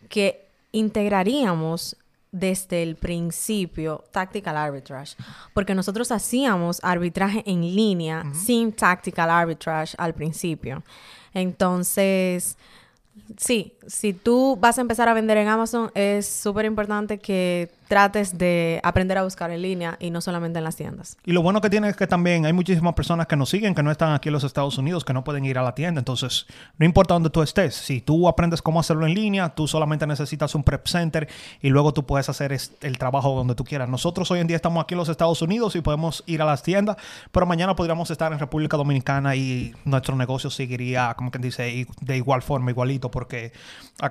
que 0.09 0.47
integraríamos 0.73 1.97
desde 2.39 2.83
el 2.83 2.97
principio 2.97 4.05
tactical 4.11 4.57
arbitrage, 4.57 5.17
porque 5.55 5.75
nosotros 5.75 6.13
hacíamos 6.13 6.81
arbitraje 6.83 7.43
en 7.47 7.63
línea 7.63 8.25
sin 8.35 8.73
tactical 8.73 9.31
arbitrage 9.31 9.95
al 9.99 10.15
principio. 10.15 10.83
Entonces, 11.33 12.59
sí, 13.39 13.76
si 13.87 14.13
tú 14.13 14.57
vas 14.61 14.79
a 14.79 14.81
empezar 14.81 15.09
a 15.09 15.15
vender 15.15 15.37
en 15.39 15.49
Amazon, 15.49 15.91
es 15.95 16.27
súper 16.27 16.65
importante 16.65 17.19
que 17.19 17.71
trates 17.89 18.37
de 18.37 18.81
aprender 18.83 19.17
a 19.19 19.23
buscar 19.23 19.51
en 19.51 19.63
línea 19.63 19.97
y 20.01 20.11
no 20.11 20.21
solamente 20.21 20.59
en 20.59 20.65
las 20.65 20.77
tiendas. 20.77 21.17
Y 21.25 21.33
lo 21.33 21.43
bueno 21.43 21.61
que 21.61 21.71
tiene 21.71 21.89
es 21.89 21.97
que 21.97 22.07
también 22.07 22.45
hay 22.45 22.53
muchísimas 22.53 22.95
personas 22.95 23.27
que 23.27 23.37
nos 23.37 23.49
siguen 23.49 23.75
que 23.75 23.83
no 23.83 23.91
están 23.91 24.13
aquí 24.13 24.29
en 24.29 24.33
los 24.33 24.45
Estados 24.45 24.77
Unidos, 24.79 25.05
que 25.05 25.13
no 25.13 25.23
pueden 25.23 25.45
ir 25.45 25.59
a 25.59 25.63
la 25.63 25.75
tienda. 25.75 26.01
Entonces, 26.01 26.47
no 26.79 26.87
importa 26.87 27.15
dónde 27.15 27.31
tú 27.31 27.43
estés, 27.43 27.75
si 27.75 28.01
tú 28.01 28.29
aprendes 28.29 28.61
cómo 28.61 28.81
hacerlo 28.81 29.07
en 29.07 29.15
línea, 29.15 29.51
tú 29.51 29.69
solamente 29.69 30.07
necesitas 30.07 30.55
un 30.55 30.65
prep 30.65 30.87
center 30.87 31.29
y 31.63 31.69
luego 31.69 31.93
tú 31.93 32.05
puedes 32.05 32.29
hacer 32.29 32.57
el 32.81 32.99
trabajo 32.99 33.35
donde 33.35 33.55
tú 33.55 33.65
quieras. 33.65 33.89
Nosotros 33.89 34.31
hoy 34.31 34.41
en 34.41 34.47
día 34.47 34.57
estamos 34.57 34.83
aquí 34.83 34.95
en 34.95 34.99
los 34.99 35.09
Estados 35.09 35.41
Unidos 35.43 35.77
y 35.77 35.81
podemos 35.81 36.25
ir 36.27 36.43
a 36.43 36.45
las 36.45 36.63
tiendas, 36.63 36.97
pero 37.31 37.47
mañana 37.47 37.77
podríamos 37.77 38.11
estar 38.11 38.33
en 38.33 38.39
República 38.39 38.77
Dominicana 38.77 39.37
y 39.37 39.75
nuestro 39.85 40.17
negocio 40.17 40.51
seguiría, 40.51 41.15
como 41.15 41.31
quien 41.31 41.43
dice, 41.43 41.87
de 42.01 42.17
igual 42.17 42.43
forma, 42.43 42.71
igualito, 42.71 43.11
porque 43.11 43.53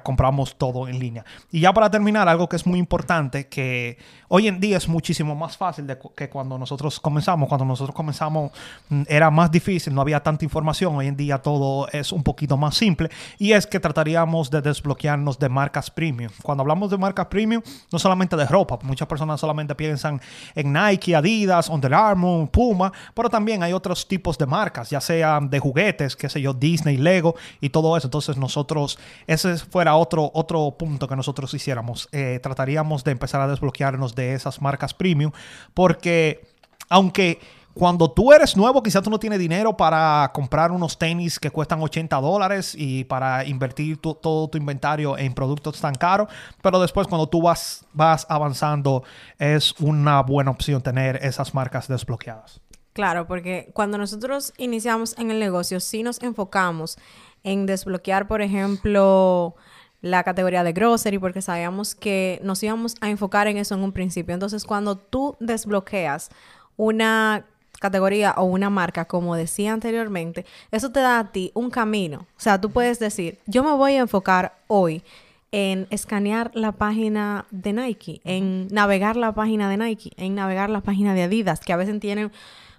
compramos 0.03 0.57
todo 0.57 0.87
en 0.87 0.99
línea. 0.99 1.25
Y 1.51 1.61
ya 1.61 1.73
para 1.73 1.89
terminar, 1.89 2.27
algo 2.27 2.49
que 2.49 2.55
es 2.55 2.65
muy 2.65 2.79
importante, 2.79 3.47
que 3.47 3.97
hoy 4.27 4.47
en 4.47 4.59
día 4.59 4.77
es 4.77 4.87
muchísimo 4.87 5.35
más 5.35 5.57
fácil 5.57 5.87
de 5.87 5.97
que 6.15 6.29
cuando 6.29 6.57
nosotros 6.57 6.99
comenzamos. 6.99 7.47
Cuando 7.47 7.65
nosotros 7.65 7.95
comenzamos 7.95 8.51
mm, 8.89 9.03
era 9.07 9.29
más 9.29 9.51
difícil, 9.51 9.93
no 9.93 10.01
había 10.01 10.21
tanta 10.21 10.43
información. 10.45 10.95
Hoy 10.95 11.07
en 11.07 11.15
día 11.15 11.41
todo 11.41 11.87
es 11.89 12.11
un 12.11 12.23
poquito 12.23 12.57
más 12.57 12.75
simple 12.75 13.09
y 13.37 13.51
es 13.53 13.67
que 13.67 13.79
trataríamos 13.79 14.49
de 14.49 14.61
desbloquearnos 14.61 15.39
de 15.39 15.49
marcas 15.49 15.91
premium. 15.91 16.31
Cuando 16.41 16.61
hablamos 16.61 16.89
de 16.89 16.97
marcas 16.97 17.27
premium, 17.27 17.61
no 17.91 17.99
solamente 17.99 18.35
de 18.35 18.45
ropa, 18.45 18.79
muchas 18.83 19.07
personas 19.07 19.39
solamente 19.39 19.75
piensan 19.75 20.21
en 20.55 20.73
Nike, 20.73 21.15
Adidas, 21.15 21.69
Under 21.69 21.93
Armour, 21.93 22.49
Puma, 22.49 22.91
pero 23.13 23.29
también 23.29 23.63
hay 23.63 23.73
otros 23.73 24.07
tipos 24.07 24.37
de 24.37 24.45
marcas, 24.45 24.89
ya 24.89 25.01
sean 25.01 25.49
de 25.49 25.59
juguetes, 25.59 26.15
qué 26.15 26.29
sé 26.29 26.41
yo, 26.41 26.53
Disney, 26.53 26.97
Lego 26.97 27.35
y 27.61 27.69
todo 27.69 27.95
eso. 27.97 28.07
Entonces 28.07 28.37
nosotros, 28.37 28.97
ese 29.27 29.54
fuera 29.63 29.95
otro, 29.95 30.31
otro 30.33 30.75
punto 30.77 31.07
que 31.07 31.15
nosotros 31.15 31.53
hiciéramos. 31.53 32.09
Eh, 32.11 32.39
trataríamos 32.41 33.03
de 33.03 33.11
empezar 33.11 33.41
a 33.41 33.47
desbloquearnos 33.47 34.15
de 34.15 34.33
esas 34.33 34.61
marcas 34.61 34.93
premium, 34.93 35.31
porque 35.73 36.47
aunque 36.89 37.39
cuando 37.75 38.09
tú 38.09 38.31
eres 38.31 38.55
nuevo, 38.55 38.81
quizás 38.81 39.03
tú 39.03 39.09
no 39.09 39.19
tienes 39.19 39.37
dinero 39.37 39.75
para 39.75 40.31
comprar 40.33 40.71
unos 40.71 40.97
tenis 40.97 41.37
que 41.37 41.51
cuestan 41.51 41.81
80 41.81 42.15
dólares 42.21 42.73
y 42.77 43.03
para 43.03 43.43
invertir 43.43 43.97
todo 43.97 44.47
tu 44.47 44.57
inventario 44.57 45.17
en 45.17 45.33
productos 45.33 45.81
tan 45.81 45.93
caros, 45.93 46.29
pero 46.61 46.79
después 46.79 47.05
cuando 47.05 47.27
tú 47.27 47.41
vas, 47.41 47.85
vas 47.91 48.25
avanzando 48.29 49.03
es 49.37 49.73
una 49.81 50.21
buena 50.21 50.51
opción 50.51 50.81
tener 50.81 51.17
esas 51.17 51.53
marcas 51.53 51.89
desbloqueadas. 51.89 52.61
Claro, 52.93 53.27
porque 53.27 53.71
cuando 53.73 53.97
nosotros 53.97 54.53
iniciamos 54.57 55.13
en 55.17 55.29
el 55.29 55.37
negocio, 55.37 55.81
sí 55.81 56.01
nos 56.01 56.23
enfocamos 56.23 56.97
en 57.45 57.65
desbloquear, 57.67 58.27
por 58.27 58.41
ejemplo, 58.41 59.55
la 60.01 60.23
categoría 60.23 60.63
de 60.63 60.73
grocery 60.73 61.19
porque 61.19 61.41
sabíamos 61.41 61.95
que 61.95 62.41
nos 62.43 62.61
íbamos 62.61 62.95
a 62.99 63.09
enfocar 63.09 63.47
en 63.47 63.57
eso 63.57 63.75
en 63.75 63.81
un 63.81 63.91
principio. 63.91 64.33
Entonces, 64.33 64.65
cuando 64.65 64.97
tú 64.97 65.37
desbloqueas 65.39 66.29
una 66.75 67.45
categoría 67.79 68.33
o 68.37 68.43
una 68.45 68.69
marca, 68.69 69.05
como 69.05 69.35
decía 69.35 69.73
anteriormente, 69.73 70.45
eso 70.71 70.91
te 70.91 70.99
da 70.99 71.19
a 71.19 71.31
ti 71.31 71.51
un 71.53 71.69
camino. 71.69 72.25
O 72.35 72.39
sea, 72.39 72.59
tú 72.59 72.71
puedes 72.71 72.99
decir, 72.99 73.37
yo 73.45 73.63
me 73.63 73.71
voy 73.71 73.93
a 73.93 73.99
enfocar 73.99 74.57
hoy 74.67 75.03
en 75.51 75.87
escanear 75.91 76.51
la 76.55 76.71
página 76.71 77.45
de 77.51 77.73
Nike, 77.73 78.21
en 78.25 78.67
navegar 78.71 79.15
la 79.15 79.33
página 79.33 79.69
de 79.69 79.77
Nike, 79.77 80.11
en 80.17 80.35
navegar 80.35 80.69
la 80.69 80.81
página 80.81 81.13
de 81.13 81.23
Adidas, 81.23 81.59
que 81.59 81.73
a 81.73 81.77
veces 81.77 81.99
tienen 81.99 82.31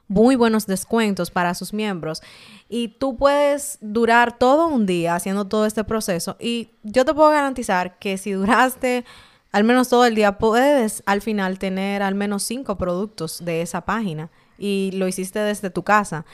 muy 0.08 0.36
buenos 0.36 0.66
descuentos 0.66 1.30
para 1.30 1.54
sus 1.54 1.72
miembros. 1.72 2.22
Y 2.68 2.88
tú 2.88 3.16
puedes 3.16 3.78
durar 3.80 4.38
todo 4.38 4.68
un 4.68 4.86
día 4.86 5.14
haciendo 5.14 5.46
todo 5.46 5.66
este 5.66 5.84
proceso. 5.84 6.36
Y 6.38 6.70
yo 6.82 7.04
te 7.04 7.14
puedo 7.14 7.30
garantizar 7.30 7.98
que 7.98 8.18
si 8.18 8.32
duraste 8.32 9.04
al 9.52 9.64
menos 9.64 9.88
todo 9.88 10.04
el 10.04 10.14
día, 10.14 10.38
puedes 10.38 11.02
al 11.06 11.22
final 11.22 11.58
tener 11.58 12.02
al 12.02 12.14
menos 12.14 12.42
cinco 12.42 12.76
productos 12.76 13.44
de 13.44 13.62
esa 13.62 13.86
página 13.86 14.30
y 14.58 14.90
lo 14.94 15.08
hiciste 15.08 15.38
desde 15.38 15.70
tu 15.70 15.82
casa. 15.82 16.24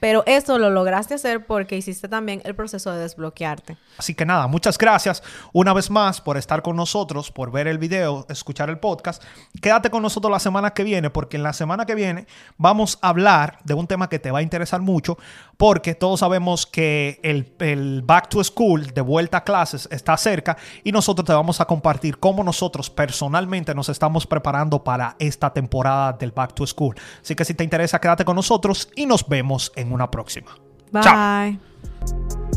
Pero 0.00 0.22
eso 0.26 0.58
lo 0.58 0.70
lograste 0.70 1.14
hacer 1.14 1.46
porque 1.46 1.76
hiciste 1.76 2.08
también 2.08 2.40
el 2.44 2.54
proceso 2.54 2.92
de 2.92 3.00
desbloquearte. 3.00 3.76
Así 3.96 4.14
que 4.14 4.24
nada, 4.24 4.46
muchas 4.46 4.78
gracias 4.78 5.22
una 5.52 5.72
vez 5.72 5.90
más 5.90 6.20
por 6.20 6.36
estar 6.36 6.62
con 6.62 6.76
nosotros, 6.76 7.30
por 7.30 7.50
ver 7.50 7.66
el 7.66 7.78
video, 7.78 8.26
escuchar 8.28 8.70
el 8.70 8.78
podcast. 8.78 9.22
Quédate 9.60 9.90
con 9.90 10.02
nosotros 10.02 10.30
la 10.30 10.38
semana 10.38 10.70
que 10.70 10.84
viene 10.84 11.10
porque 11.10 11.36
en 11.36 11.42
la 11.42 11.52
semana 11.52 11.86
que 11.86 11.94
viene 11.94 12.26
vamos 12.56 12.98
a 13.02 13.08
hablar 13.08 13.58
de 13.64 13.74
un 13.74 13.86
tema 13.86 14.08
que 14.08 14.18
te 14.18 14.30
va 14.30 14.38
a 14.38 14.42
interesar 14.42 14.80
mucho 14.80 15.18
porque 15.56 15.94
todos 15.94 16.20
sabemos 16.20 16.66
que 16.66 17.18
el, 17.22 17.52
el 17.58 18.02
back 18.02 18.28
to 18.28 18.42
school, 18.44 18.86
de 18.94 19.00
vuelta 19.00 19.38
a 19.38 19.44
clases, 19.44 19.88
está 19.90 20.16
cerca 20.16 20.56
y 20.84 20.92
nosotros 20.92 21.26
te 21.26 21.32
vamos 21.32 21.60
a 21.60 21.64
compartir 21.64 22.18
cómo 22.18 22.44
nosotros 22.44 22.90
personalmente 22.90 23.74
nos 23.74 23.88
estamos 23.88 24.26
preparando 24.26 24.82
para 24.84 25.16
esta 25.18 25.52
temporada 25.52 26.12
del 26.12 26.30
back 26.30 26.54
to 26.54 26.66
school. 26.66 26.94
Así 27.22 27.34
que 27.34 27.44
si 27.44 27.54
te 27.58 27.64
interesa, 27.64 28.00
quédate 28.00 28.24
con 28.24 28.36
nosotros 28.36 28.88
y 28.94 29.04
nos 29.04 29.28
vemos 29.28 29.72
en 29.76 29.92
una 29.92 30.10
próxima. 30.10 30.56
Bye. 30.90 31.02
Chao. 31.02 32.47